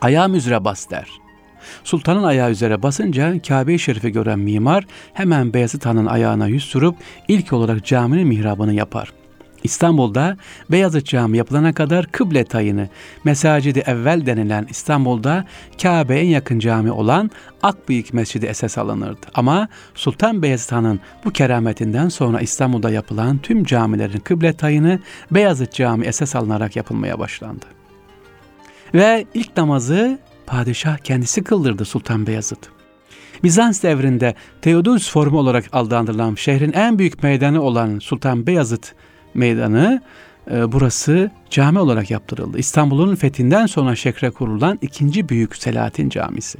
ayağım 0.00 0.34
üzere 0.34 0.64
bas 0.64 0.90
der. 0.90 1.08
Sultanın 1.84 2.22
ayağı 2.22 2.50
üzere 2.50 2.82
basınca 2.82 3.42
Kabe-i 3.42 3.78
Şerif'i 3.78 4.12
gören 4.12 4.38
mimar 4.38 4.86
hemen 5.12 5.54
Beyazıt 5.54 5.86
Han'ın 5.86 6.06
ayağına 6.06 6.46
yüz 6.46 6.64
sürüp 6.64 6.94
ilk 7.28 7.52
olarak 7.52 7.84
caminin 7.84 8.28
mihrabını 8.28 8.74
yapar. 8.74 9.12
İstanbul'da 9.64 10.36
Beyazıt 10.70 11.06
Camii 11.06 11.38
yapılana 11.38 11.72
kadar 11.72 12.06
kıble 12.06 12.44
tayını, 12.44 12.88
Mesacidi 13.24 13.78
Evvel 13.78 14.26
denilen 14.26 14.66
İstanbul'da 14.70 15.44
Kabe'ye 15.82 16.20
en 16.20 16.26
yakın 16.26 16.58
cami 16.58 16.90
olan 16.90 17.30
Akbıyık 17.62 18.14
Mescidi 18.14 18.46
esas 18.46 18.78
alınırdı. 18.78 19.26
Ama 19.34 19.68
Sultan 19.94 20.42
Beyazıt 20.42 20.72
Han'ın 20.72 21.00
bu 21.24 21.30
kerametinden 21.30 22.08
sonra 22.08 22.40
İstanbul'da 22.40 22.90
yapılan 22.90 23.38
tüm 23.38 23.64
camilerin 23.64 24.20
kıble 24.20 24.52
tayını 24.52 24.98
Beyazıt 25.30 25.72
Camii 25.72 26.06
esas 26.06 26.36
alınarak 26.36 26.76
yapılmaya 26.76 27.18
başlandı. 27.18 27.66
Ve 28.94 29.26
ilk 29.34 29.56
namazı 29.56 30.18
padişah 30.46 30.98
kendisi 30.98 31.44
kıldırdı 31.44 31.84
Sultan 31.84 32.26
Beyazıt. 32.26 32.74
Bizans 33.42 33.82
devrinde 33.82 34.34
Theodosius 34.62 35.10
formu 35.10 35.38
olarak 35.38 35.64
adlandırılan 35.72 36.34
şehrin 36.34 36.72
en 36.72 36.98
büyük 36.98 37.22
meydanı 37.22 37.62
olan 37.62 37.98
Sultan 37.98 38.46
Beyazıt 38.46 38.94
Meydanı 39.34 40.02
e, 40.50 40.72
burası 40.72 41.30
cami 41.50 41.78
olarak 41.78 42.10
yaptırıldı. 42.10 42.58
İstanbul'un 42.58 43.14
fethinden 43.14 43.66
sonra 43.66 43.96
şekre 43.96 44.30
kurulan 44.30 44.78
ikinci 44.82 45.28
büyük 45.28 45.56
Selahattin 45.56 46.08
Camisi. 46.08 46.58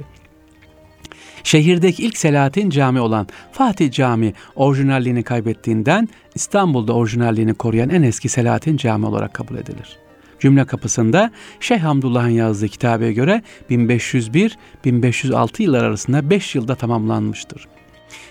Şehirdeki 1.43 2.03
ilk 2.03 2.17
Selahattin 2.17 2.69
Cami 2.69 2.99
olan 2.99 3.27
Fatih 3.51 3.91
Cami 3.91 4.33
orijinalliğini 4.55 5.23
kaybettiğinden 5.23 6.09
İstanbul'da 6.35 6.93
orijinalliğini 6.93 7.53
koruyan 7.53 7.89
en 7.89 8.01
eski 8.01 8.29
Selahattin 8.29 8.77
Cami 8.77 9.05
olarak 9.05 9.33
kabul 9.33 9.55
edilir. 9.55 9.97
Cümle 10.39 10.65
kapısında 10.65 11.31
Şeyh 11.59 11.79
Hamdullah'ın 11.79 12.29
yazdığı 12.29 12.67
kitabeye 12.67 13.13
göre 13.13 13.41
1501-1506 13.69 15.63
yıllar 15.63 15.83
arasında 15.83 16.29
5 16.29 16.55
yılda 16.55 16.75
tamamlanmıştır. 16.75 17.67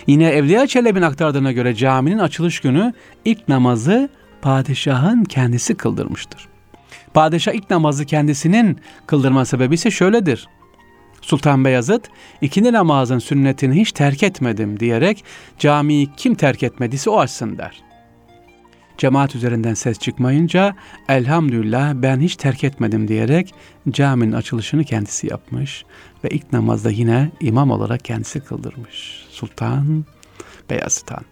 Yine 0.07 0.29
Evliya 0.29 0.67
Çelebi'nin 0.67 1.03
aktardığına 1.03 1.53
göre 1.53 1.75
caminin 1.75 2.19
açılış 2.19 2.61
günü 2.61 2.93
ilk 3.25 3.49
namazı 3.49 4.09
padişahın 4.45 5.25
kendisi 5.25 5.75
kıldırmıştır. 5.75 6.49
Padişah 7.15 7.53
ilk 7.53 7.71
namazı 7.71 8.05
kendisinin 8.05 8.79
kıldırma 9.07 9.45
sebebi 9.45 9.75
ise 9.75 9.91
şöyledir. 9.91 10.49
Sultan 11.21 11.65
Beyazıt 11.65 12.09
ikindi 12.41 12.73
namazın 12.73 13.19
sünnetini 13.19 13.81
hiç 13.81 13.93
terk 13.93 14.23
etmedim 14.23 14.81
diyerek 14.81 15.25
camiyi 15.59 16.11
kim 16.17 16.35
terk 16.35 16.63
etmediyse 16.63 17.11
o 17.11 17.19
açsın 17.19 17.59
der. 17.59 17.83
Cemaat 18.99 19.35
üzerinden 19.35 19.75
ses 19.75 19.99
çıkmayınca 19.99 20.77
elhamdülillah 21.09 21.95
ben 21.95 22.21
hiç 22.21 22.37
terk 22.37 22.65
etmedim 22.65 23.09
diyerek 23.09 23.55
caminin 23.91 24.33
açılışını 24.33 24.85
kendisi 24.85 25.27
yapmış 25.27 25.85
ve 26.25 26.29
ilk 26.29 26.53
namazda 26.53 26.91
yine 26.91 27.31
imam 27.41 27.71
olarak 27.71 28.05
kendisi 28.05 28.41
kıldırmış. 28.41 29.27
Sultan 29.31 30.05
Beyazıt 30.71 31.11
Han. 31.11 31.25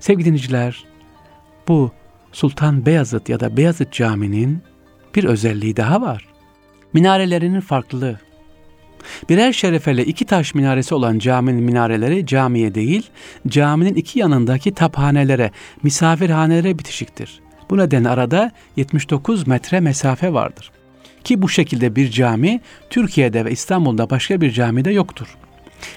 Sevgili 0.00 0.24
dinleyiciler, 0.24 0.84
bu 1.68 1.92
Sultan 2.32 2.86
Beyazıt 2.86 3.28
ya 3.28 3.40
da 3.40 3.56
Beyazıt 3.56 3.92
Camii'nin 3.92 4.62
bir 5.14 5.24
özelliği 5.24 5.76
daha 5.76 6.00
var. 6.00 6.26
Minarelerinin 6.92 7.60
farklılığı. 7.60 8.20
Birer 9.28 9.52
şerefeli 9.52 10.02
iki 10.02 10.24
taş 10.24 10.54
minaresi 10.54 10.94
olan 10.94 11.18
caminin 11.18 11.62
minareleri 11.62 12.26
camiye 12.26 12.74
değil, 12.74 13.10
caminin 13.48 13.94
iki 13.94 14.18
yanındaki 14.18 14.74
taphanelere, 14.74 15.50
misafirhanelere 15.82 16.78
bitişiktir. 16.78 17.40
Bu 17.70 17.78
nedenle 17.78 18.08
arada 18.08 18.50
79 18.76 19.46
metre 19.46 19.80
mesafe 19.80 20.32
vardır. 20.32 20.70
Ki 21.24 21.42
bu 21.42 21.48
şekilde 21.48 21.96
bir 21.96 22.10
cami 22.10 22.60
Türkiye'de 22.90 23.44
ve 23.44 23.50
İstanbul'da 23.50 24.10
başka 24.10 24.40
bir 24.40 24.50
camide 24.50 24.90
yoktur. 24.90 25.36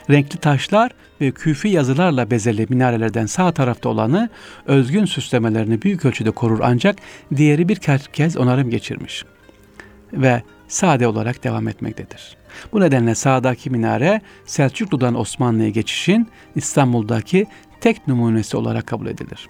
Renkli 0.10 0.40
taşlar 0.40 0.92
ve 1.22 1.32
küfi 1.32 1.70
yazılarla 1.70 2.32
bezeli 2.32 2.66
minarelerden 2.70 3.26
sağ 3.26 3.52
tarafta 3.52 3.90
olanı 3.90 4.30
özgün 4.66 5.06
süslemelerini 5.06 5.82
büyük 5.82 6.06
ölçüde 6.06 6.32
korur 6.32 6.60
ancak 6.64 6.96
diğeri 7.36 7.70
bir 7.70 7.76
kez 8.14 8.38
onarım 8.38 8.70
geçirmiş 8.70 9.26
ve 10.14 10.42
sade 10.68 11.08
olarak 11.08 11.44
devam 11.44 11.68
etmektedir. 11.68 12.38
Bu 12.74 12.80
nedenle 12.80 13.16
sağdaki 13.16 13.70
minare 13.70 14.22
Selçuklu'dan 14.46 15.20
Osmanlı'ya 15.20 15.70
geçişin 15.70 16.28
İstanbul'daki 16.56 17.48
tek 17.82 18.08
numunesi 18.08 18.58
olarak 18.58 18.88
kabul 18.88 19.08
edilir. 19.08 19.50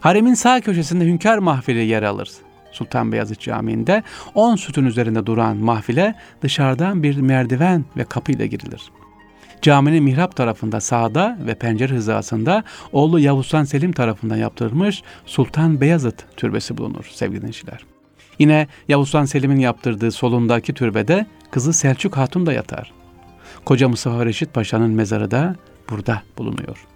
Haremin 0.00 0.34
sağ 0.34 0.60
köşesinde 0.60 1.04
hünkâr 1.04 1.38
mahfili 1.38 1.86
yer 1.86 2.02
alır. 2.02 2.30
Sultan 2.72 3.12
Beyazıt 3.12 3.40
Camii'nde 3.40 4.02
10 4.34 4.56
sütun 4.56 4.84
üzerinde 4.84 5.26
duran 5.26 5.56
mahfile 5.56 6.14
dışarıdan 6.42 7.02
bir 7.02 7.16
merdiven 7.16 7.84
ve 7.96 8.04
kapıyla 8.04 8.46
girilir. 8.46 8.82
Caminin 9.62 10.04
mihrap 10.04 10.36
tarafında 10.36 10.80
sağda 10.80 11.38
ve 11.46 11.54
pencere 11.54 11.94
hizasında 11.94 12.64
oğlu 12.92 13.20
Yavuz 13.20 13.54
Han 13.54 13.64
Selim 13.64 13.92
tarafından 13.92 14.36
yaptırılmış 14.36 15.02
Sultan 15.26 15.80
Beyazıt 15.80 16.24
türbesi 16.36 16.76
bulunur 16.76 17.04
sevgili 17.10 17.38
dinleyiciler. 17.38 17.84
Yine 18.38 18.66
Yavuz 18.88 19.14
Han 19.14 19.24
Selim'in 19.24 19.60
yaptırdığı 19.60 20.10
solundaki 20.10 20.74
türbede 20.74 21.26
kızı 21.50 21.72
Selçuk 21.72 22.16
Hatun 22.16 22.46
da 22.46 22.52
yatar. 22.52 22.92
Koca 23.64 23.88
Mustafa 23.88 24.26
Reşit 24.26 24.54
Paşa'nın 24.54 24.90
mezarı 24.90 25.30
da 25.30 25.56
burada 25.90 26.22
bulunuyor. 26.38 26.86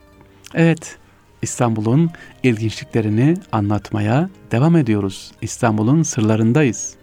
Evet, 0.54 0.98
İstanbul'un 1.42 2.10
ilginçliklerini 2.42 3.36
anlatmaya 3.52 4.30
devam 4.50 4.76
ediyoruz. 4.76 5.32
İstanbul'un 5.42 6.02
sırlarındayız 6.02 6.94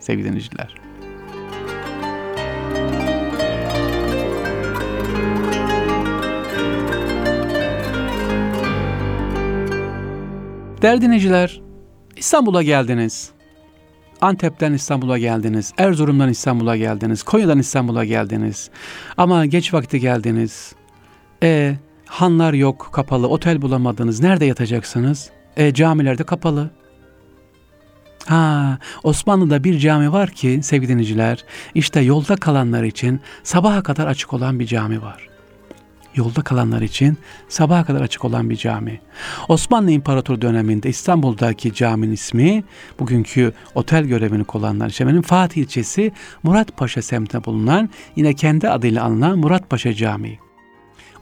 sevgili 0.00 0.28
dinleyiciler. 0.28 0.91
Değerli 10.82 11.00
dinleyiciler, 11.00 11.60
İstanbul'a 12.16 12.62
geldiniz. 12.62 13.30
Antep'ten 14.20 14.72
İstanbul'a 14.72 15.18
geldiniz, 15.18 15.72
Erzurum'dan 15.78 16.28
İstanbul'a 16.28 16.76
geldiniz, 16.76 17.22
Konya'dan 17.22 17.58
İstanbul'a 17.58 18.04
geldiniz. 18.04 18.70
Ama 19.16 19.46
geç 19.46 19.74
vakti 19.74 20.00
geldiniz. 20.00 20.74
E 21.42 21.76
hanlar 22.06 22.52
yok, 22.52 22.88
kapalı, 22.92 23.28
otel 23.28 23.62
bulamadınız. 23.62 24.20
Nerede 24.20 24.44
yatacaksınız? 24.44 25.30
E 25.56 25.74
camilerde 25.74 26.24
kapalı. 26.24 26.70
Ha, 28.26 28.78
Osmanlı'da 29.02 29.64
bir 29.64 29.78
cami 29.78 30.12
var 30.12 30.30
ki 30.30 30.60
sevgili 30.62 30.88
dinleyiciler, 30.88 31.44
işte 31.74 32.00
yolda 32.00 32.36
kalanlar 32.36 32.82
için 32.82 33.20
sabaha 33.42 33.82
kadar 33.82 34.06
açık 34.06 34.32
olan 34.32 34.58
bir 34.58 34.66
cami 34.66 35.02
var 35.02 35.31
yolda 36.14 36.42
kalanlar 36.42 36.82
için 36.82 37.18
sabaha 37.48 37.84
kadar 37.84 38.00
açık 38.00 38.24
olan 38.24 38.50
bir 38.50 38.56
cami. 38.56 39.00
Osmanlı 39.48 39.90
İmparator 39.90 40.40
döneminde 40.40 40.88
İstanbul'daki 40.88 41.74
caminin 41.74 42.12
ismi 42.12 42.64
bugünkü 42.98 43.52
otel 43.74 44.04
görevini 44.04 44.44
kullananlar 44.44 44.90
Şemen'in 44.90 45.22
Fatih 45.22 45.62
ilçesi 45.62 46.12
Muratpaşa 46.42 47.02
semtinde 47.02 47.44
bulunan 47.44 47.90
yine 48.16 48.34
kendi 48.34 48.68
adıyla 48.68 49.04
anılan 49.04 49.38
Muratpaşa 49.38 49.94
Camii. 49.94 50.38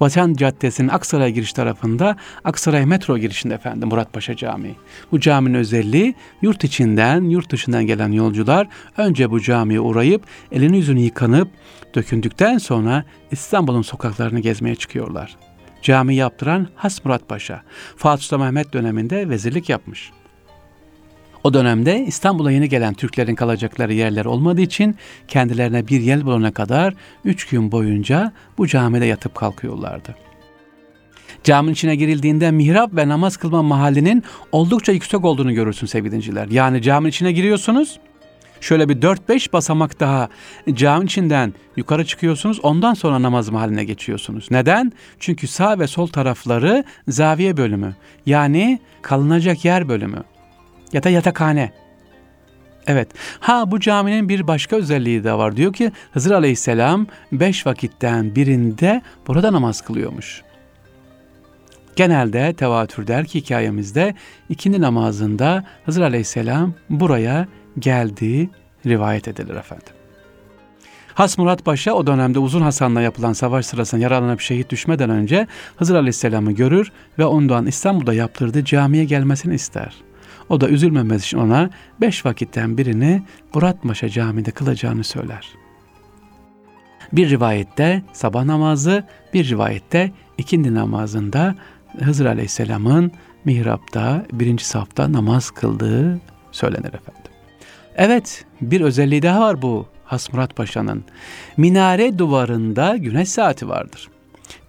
Vatan 0.00 0.34
Caddesi'nin 0.34 0.88
Aksaray 0.88 1.32
giriş 1.32 1.52
tarafında 1.52 2.16
Aksaray 2.44 2.86
metro 2.86 3.18
girişinde 3.18 3.54
efendim 3.54 3.88
Muratpaşa 3.88 4.36
Camii. 4.36 4.76
Bu 5.12 5.20
caminin 5.20 5.54
özelliği 5.54 6.14
yurt 6.42 6.64
içinden 6.64 7.22
yurt 7.22 7.50
dışından 7.52 7.86
gelen 7.86 8.12
yolcular 8.12 8.68
önce 8.96 9.30
bu 9.30 9.40
camiye 9.40 9.80
uğrayıp 9.80 10.22
elini 10.52 10.76
yüzünü 10.76 11.00
yıkanıp 11.00 11.48
dökündükten 11.94 12.58
sonra 12.58 13.04
İstanbul'un 13.30 13.82
sokaklarını 13.82 14.40
gezmeye 14.40 14.74
çıkıyorlar. 14.74 15.36
Cami 15.82 16.14
yaptıran 16.14 16.68
Has 16.74 17.04
Murat 17.04 17.28
Paşa, 17.28 17.62
Fatih 17.96 18.22
Sultan 18.22 18.40
Mehmet 18.40 18.72
döneminde 18.72 19.28
vezirlik 19.28 19.68
yapmış. 19.68 20.10
O 21.44 21.54
dönemde 21.54 22.04
İstanbul'a 22.06 22.52
yeni 22.52 22.68
gelen 22.68 22.94
Türklerin 22.94 23.34
kalacakları 23.34 23.94
yerler 23.94 24.24
olmadığı 24.24 24.60
için 24.60 24.96
kendilerine 25.28 25.88
bir 25.88 26.00
yer 26.00 26.26
bulana 26.26 26.52
kadar 26.52 26.94
üç 27.24 27.46
gün 27.46 27.72
boyunca 27.72 28.32
bu 28.58 28.66
camide 28.66 29.06
yatıp 29.06 29.34
kalkıyorlardı. 29.34 30.14
Caminin 31.44 31.72
içine 31.72 31.96
girildiğinde 31.96 32.50
mihrap 32.50 32.96
ve 32.96 33.08
namaz 33.08 33.36
kılma 33.36 33.62
mahallinin 33.62 34.22
oldukça 34.52 34.92
yüksek 34.92 35.24
olduğunu 35.24 35.54
görürsün 35.54 35.86
sevgili 35.86 36.12
dinciler. 36.12 36.48
Yani 36.48 36.82
caminin 36.82 37.10
içine 37.10 37.32
giriyorsunuz, 37.32 38.00
şöyle 38.60 38.88
bir 38.88 39.00
4-5 39.00 39.52
basamak 39.52 40.00
daha 40.00 40.28
cami 40.72 41.04
içinden 41.04 41.54
yukarı 41.76 42.04
çıkıyorsunuz. 42.04 42.60
Ondan 42.60 42.94
sonra 42.94 43.22
namaz 43.22 43.48
mahalline 43.48 43.84
geçiyorsunuz. 43.84 44.48
Neden? 44.50 44.92
Çünkü 45.18 45.46
sağ 45.46 45.78
ve 45.78 45.86
sol 45.86 46.06
tarafları 46.06 46.84
zaviye 47.08 47.56
bölümü. 47.56 47.96
Yani 48.26 48.80
kalınacak 49.02 49.64
yer 49.64 49.88
bölümü. 49.88 50.22
Ya 50.92 51.02
da 51.02 51.10
yatakhane. 51.10 51.72
Evet. 52.86 53.08
Ha 53.40 53.70
bu 53.70 53.80
caminin 53.80 54.28
bir 54.28 54.46
başka 54.46 54.76
özelliği 54.76 55.24
de 55.24 55.32
var. 55.32 55.56
Diyor 55.56 55.72
ki 55.72 55.92
Hızır 56.12 56.30
Aleyhisselam 56.30 57.06
beş 57.32 57.66
vakitten 57.66 58.34
birinde 58.34 59.02
burada 59.26 59.52
namaz 59.52 59.80
kılıyormuş. 59.80 60.42
Genelde 61.96 62.52
tevatür 62.52 63.06
der 63.06 63.24
ki 63.24 63.40
hikayemizde 63.40 64.14
ikindi 64.48 64.80
namazında 64.80 65.64
Hızır 65.84 66.02
Aleyhisselam 66.02 66.74
buraya 66.90 67.48
geldiği 67.78 68.50
rivayet 68.86 69.28
edilir 69.28 69.54
efendim. 69.54 69.94
Has 71.14 71.38
Murat 71.38 71.64
Paşa 71.64 71.92
o 71.92 72.06
dönemde 72.06 72.38
Uzun 72.38 72.62
Hasan'la 72.62 73.00
yapılan 73.00 73.32
savaş 73.32 73.66
sırasında 73.66 74.00
yaralanıp 74.00 74.40
şehit 74.40 74.70
düşmeden 74.70 75.10
önce 75.10 75.46
Hızır 75.76 75.94
Aleyhisselam'ı 75.94 76.52
görür 76.52 76.92
ve 77.18 77.24
ondan 77.24 77.66
İstanbul'da 77.66 78.14
yaptırdığı 78.14 78.64
camiye 78.64 79.04
gelmesini 79.04 79.54
ister. 79.54 79.94
O 80.48 80.60
da 80.60 80.68
üzülmemesi 80.68 81.24
için 81.24 81.38
ona 81.38 81.70
beş 82.00 82.26
vakitten 82.26 82.78
birini 82.78 83.22
Murat 83.54 83.82
Paşa 83.82 84.08
camide 84.08 84.50
kılacağını 84.50 85.04
söyler. 85.04 85.48
Bir 87.12 87.30
rivayette 87.30 88.02
sabah 88.12 88.44
namazı, 88.44 89.04
bir 89.34 89.48
rivayette 89.48 90.12
ikindi 90.38 90.74
namazında 90.74 91.54
Hızır 91.98 92.26
Aleyhisselam'ın 92.26 93.12
mihrapta 93.44 94.26
birinci 94.32 94.64
safta 94.64 95.12
namaz 95.12 95.50
kıldığı 95.50 96.20
söylenir 96.52 96.94
efendim. 96.94 97.19
Evet 97.96 98.44
bir 98.60 98.80
özelliği 98.80 99.22
daha 99.22 99.40
var 99.40 99.62
bu 99.62 99.86
Hasmurat 100.04 100.56
Paşa'nın. 100.56 101.04
Minare 101.56 102.18
duvarında 102.18 102.96
güneş 102.96 103.28
saati 103.28 103.68
vardır. 103.68 104.08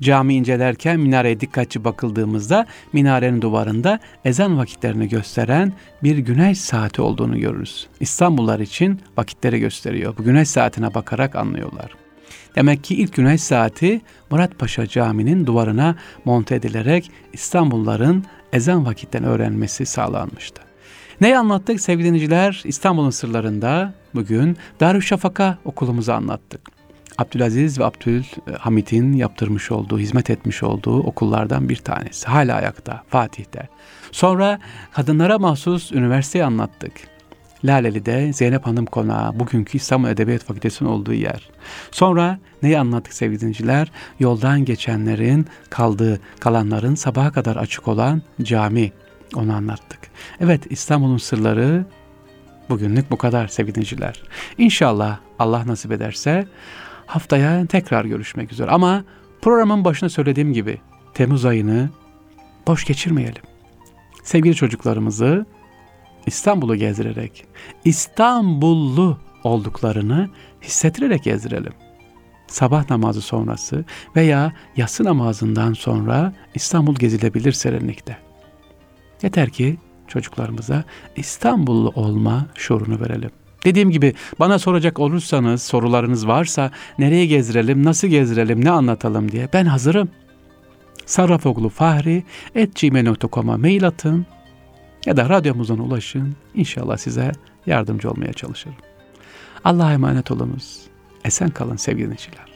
Cami 0.01 0.35
incelerken 0.35 0.99
minareye 0.99 1.39
dikkatli 1.39 1.83
bakıldığımızda 1.83 2.65
minarenin 2.93 3.41
duvarında 3.41 3.99
ezan 4.25 4.57
vakitlerini 4.57 5.09
gösteren 5.09 5.73
bir 6.03 6.17
güneş 6.17 6.61
saati 6.61 7.01
olduğunu 7.01 7.39
görürüz. 7.39 7.87
İstanbullular 7.99 8.59
için 8.59 9.01
vakitleri 9.17 9.59
gösteriyor. 9.59 10.17
Bu 10.17 10.23
güneş 10.23 10.49
saatine 10.49 10.93
bakarak 10.93 11.35
anlıyorlar. 11.35 11.91
Demek 12.55 12.83
ki 12.83 12.95
ilk 12.95 13.13
güneş 13.13 13.41
saati 13.41 14.01
Muratpaşa 14.31 14.87
Camii'nin 14.87 15.45
duvarına 15.45 15.95
monte 16.25 16.55
edilerek 16.55 17.11
İstanbulluların 17.33 18.25
ezan 18.53 18.85
vakitten 18.85 19.23
öğrenmesi 19.23 19.85
sağlanmıştı. 19.85 20.70
Neyi 21.21 21.37
anlattık 21.37 21.81
sevgili 21.81 22.07
dinleyiciler? 22.07 22.61
İstanbul'un 22.65 23.09
sırlarında 23.09 23.93
bugün 24.15 24.57
Darüşşafaka 24.79 25.57
okulumuzu 25.65 26.11
anlattık. 26.11 26.61
Abdülaziz 27.17 27.79
ve 27.79 27.85
Abdülhamit'in 27.85 29.13
yaptırmış 29.13 29.71
olduğu, 29.71 29.99
hizmet 29.99 30.29
etmiş 30.29 30.63
olduğu 30.63 30.99
okullardan 30.99 31.69
bir 31.69 31.75
tanesi. 31.75 32.27
Hala 32.27 32.55
ayakta, 32.55 33.03
Fatih'te. 33.09 33.69
Sonra 34.11 34.59
kadınlara 34.91 35.39
mahsus 35.39 35.91
üniversiteyi 35.91 36.45
anlattık. 36.45 36.93
Laleli'de 37.65 38.33
Zeynep 38.33 38.67
Hanım 38.67 38.85
Konağı, 38.85 39.39
bugünkü 39.39 39.77
İstanbul 39.77 40.09
Edebiyat 40.09 40.43
Fakültesi'nin 40.43 40.89
olduğu 40.89 41.13
yer. 41.13 41.49
Sonra 41.91 42.39
neyi 42.63 42.79
anlattık 42.79 43.13
sevgili 43.13 43.39
dinleyiciler? 43.39 43.91
Yoldan 44.19 44.65
geçenlerin 44.65 45.45
kaldığı, 45.69 46.19
kalanların 46.39 46.95
sabaha 46.95 47.31
kadar 47.31 47.55
açık 47.55 47.87
olan 47.87 48.21
cami. 48.41 48.91
Onu 49.35 49.53
anlattık. 49.53 50.00
Evet 50.39 50.67
İstanbul'un 50.69 51.17
sırları 51.17 51.85
bugünlük 52.69 53.11
bu 53.11 53.17
kadar 53.17 53.47
sevgili 53.47 53.75
dinleyiciler. 53.75 54.23
İnşallah 54.57 55.19
Allah 55.39 55.67
nasip 55.67 55.91
ederse 55.91 56.47
haftaya 57.05 57.65
tekrar 57.65 58.05
görüşmek 58.05 58.51
üzere. 58.51 58.71
Ama 58.71 59.03
programın 59.41 59.85
başında 59.85 60.09
söylediğim 60.09 60.53
gibi 60.53 60.77
Temmuz 61.13 61.45
ayını 61.45 61.89
boş 62.67 62.85
geçirmeyelim. 62.85 63.41
Sevgili 64.23 64.55
çocuklarımızı 64.55 65.45
İstanbul'u 66.25 66.75
gezdirerek, 66.75 67.45
İstanbullu 67.85 69.17
olduklarını 69.43 70.29
hissettirerek 70.61 71.23
gezdirelim. 71.23 71.73
Sabah 72.47 72.89
namazı 72.89 73.21
sonrası 73.21 73.85
veya 74.15 74.53
yatsı 74.77 75.03
namazından 75.03 75.73
sonra 75.73 76.33
İstanbul 76.55 76.95
gezilebilir 76.95 77.51
serinlikte. 77.51 78.17
Yeter 79.23 79.49
ki 79.49 79.77
çocuklarımıza 80.11 80.83
İstanbullu 81.15 81.89
olma 81.89 82.45
şuurunu 82.55 83.01
verelim. 83.01 83.31
Dediğim 83.65 83.91
gibi 83.91 84.13
bana 84.39 84.59
soracak 84.59 84.99
olursanız 84.99 85.63
sorularınız 85.63 86.27
varsa 86.27 86.71
nereye 86.99 87.25
gezdirelim, 87.25 87.83
nasıl 87.83 88.07
gezdirelim, 88.07 88.65
ne 88.65 88.71
anlatalım 88.71 89.31
diye 89.31 89.49
ben 89.53 89.65
hazırım. 89.65 90.09
Sarrafoglu 91.05 91.69
Fahri 91.69 92.23
et 92.55 92.81
gmail.com'a 92.81 93.57
mail 93.57 93.87
atın 93.87 94.25
ya 95.05 95.17
da 95.17 95.29
radyomuzdan 95.29 95.79
ulaşın. 95.79 96.35
İnşallah 96.55 96.97
size 96.97 97.31
yardımcı 97.65 98.11
olmaya 98.11 98.33
çalışırım. 98.33 98.77
Allah'a 99.63 99.93
emanet 99.93 100.31
olunuz. 100.31 100.79
Esen 101.25 101.49
kalın 101.49 101.75
sevgili 101.75 102.05
dinleyiciler. 102.05 102.50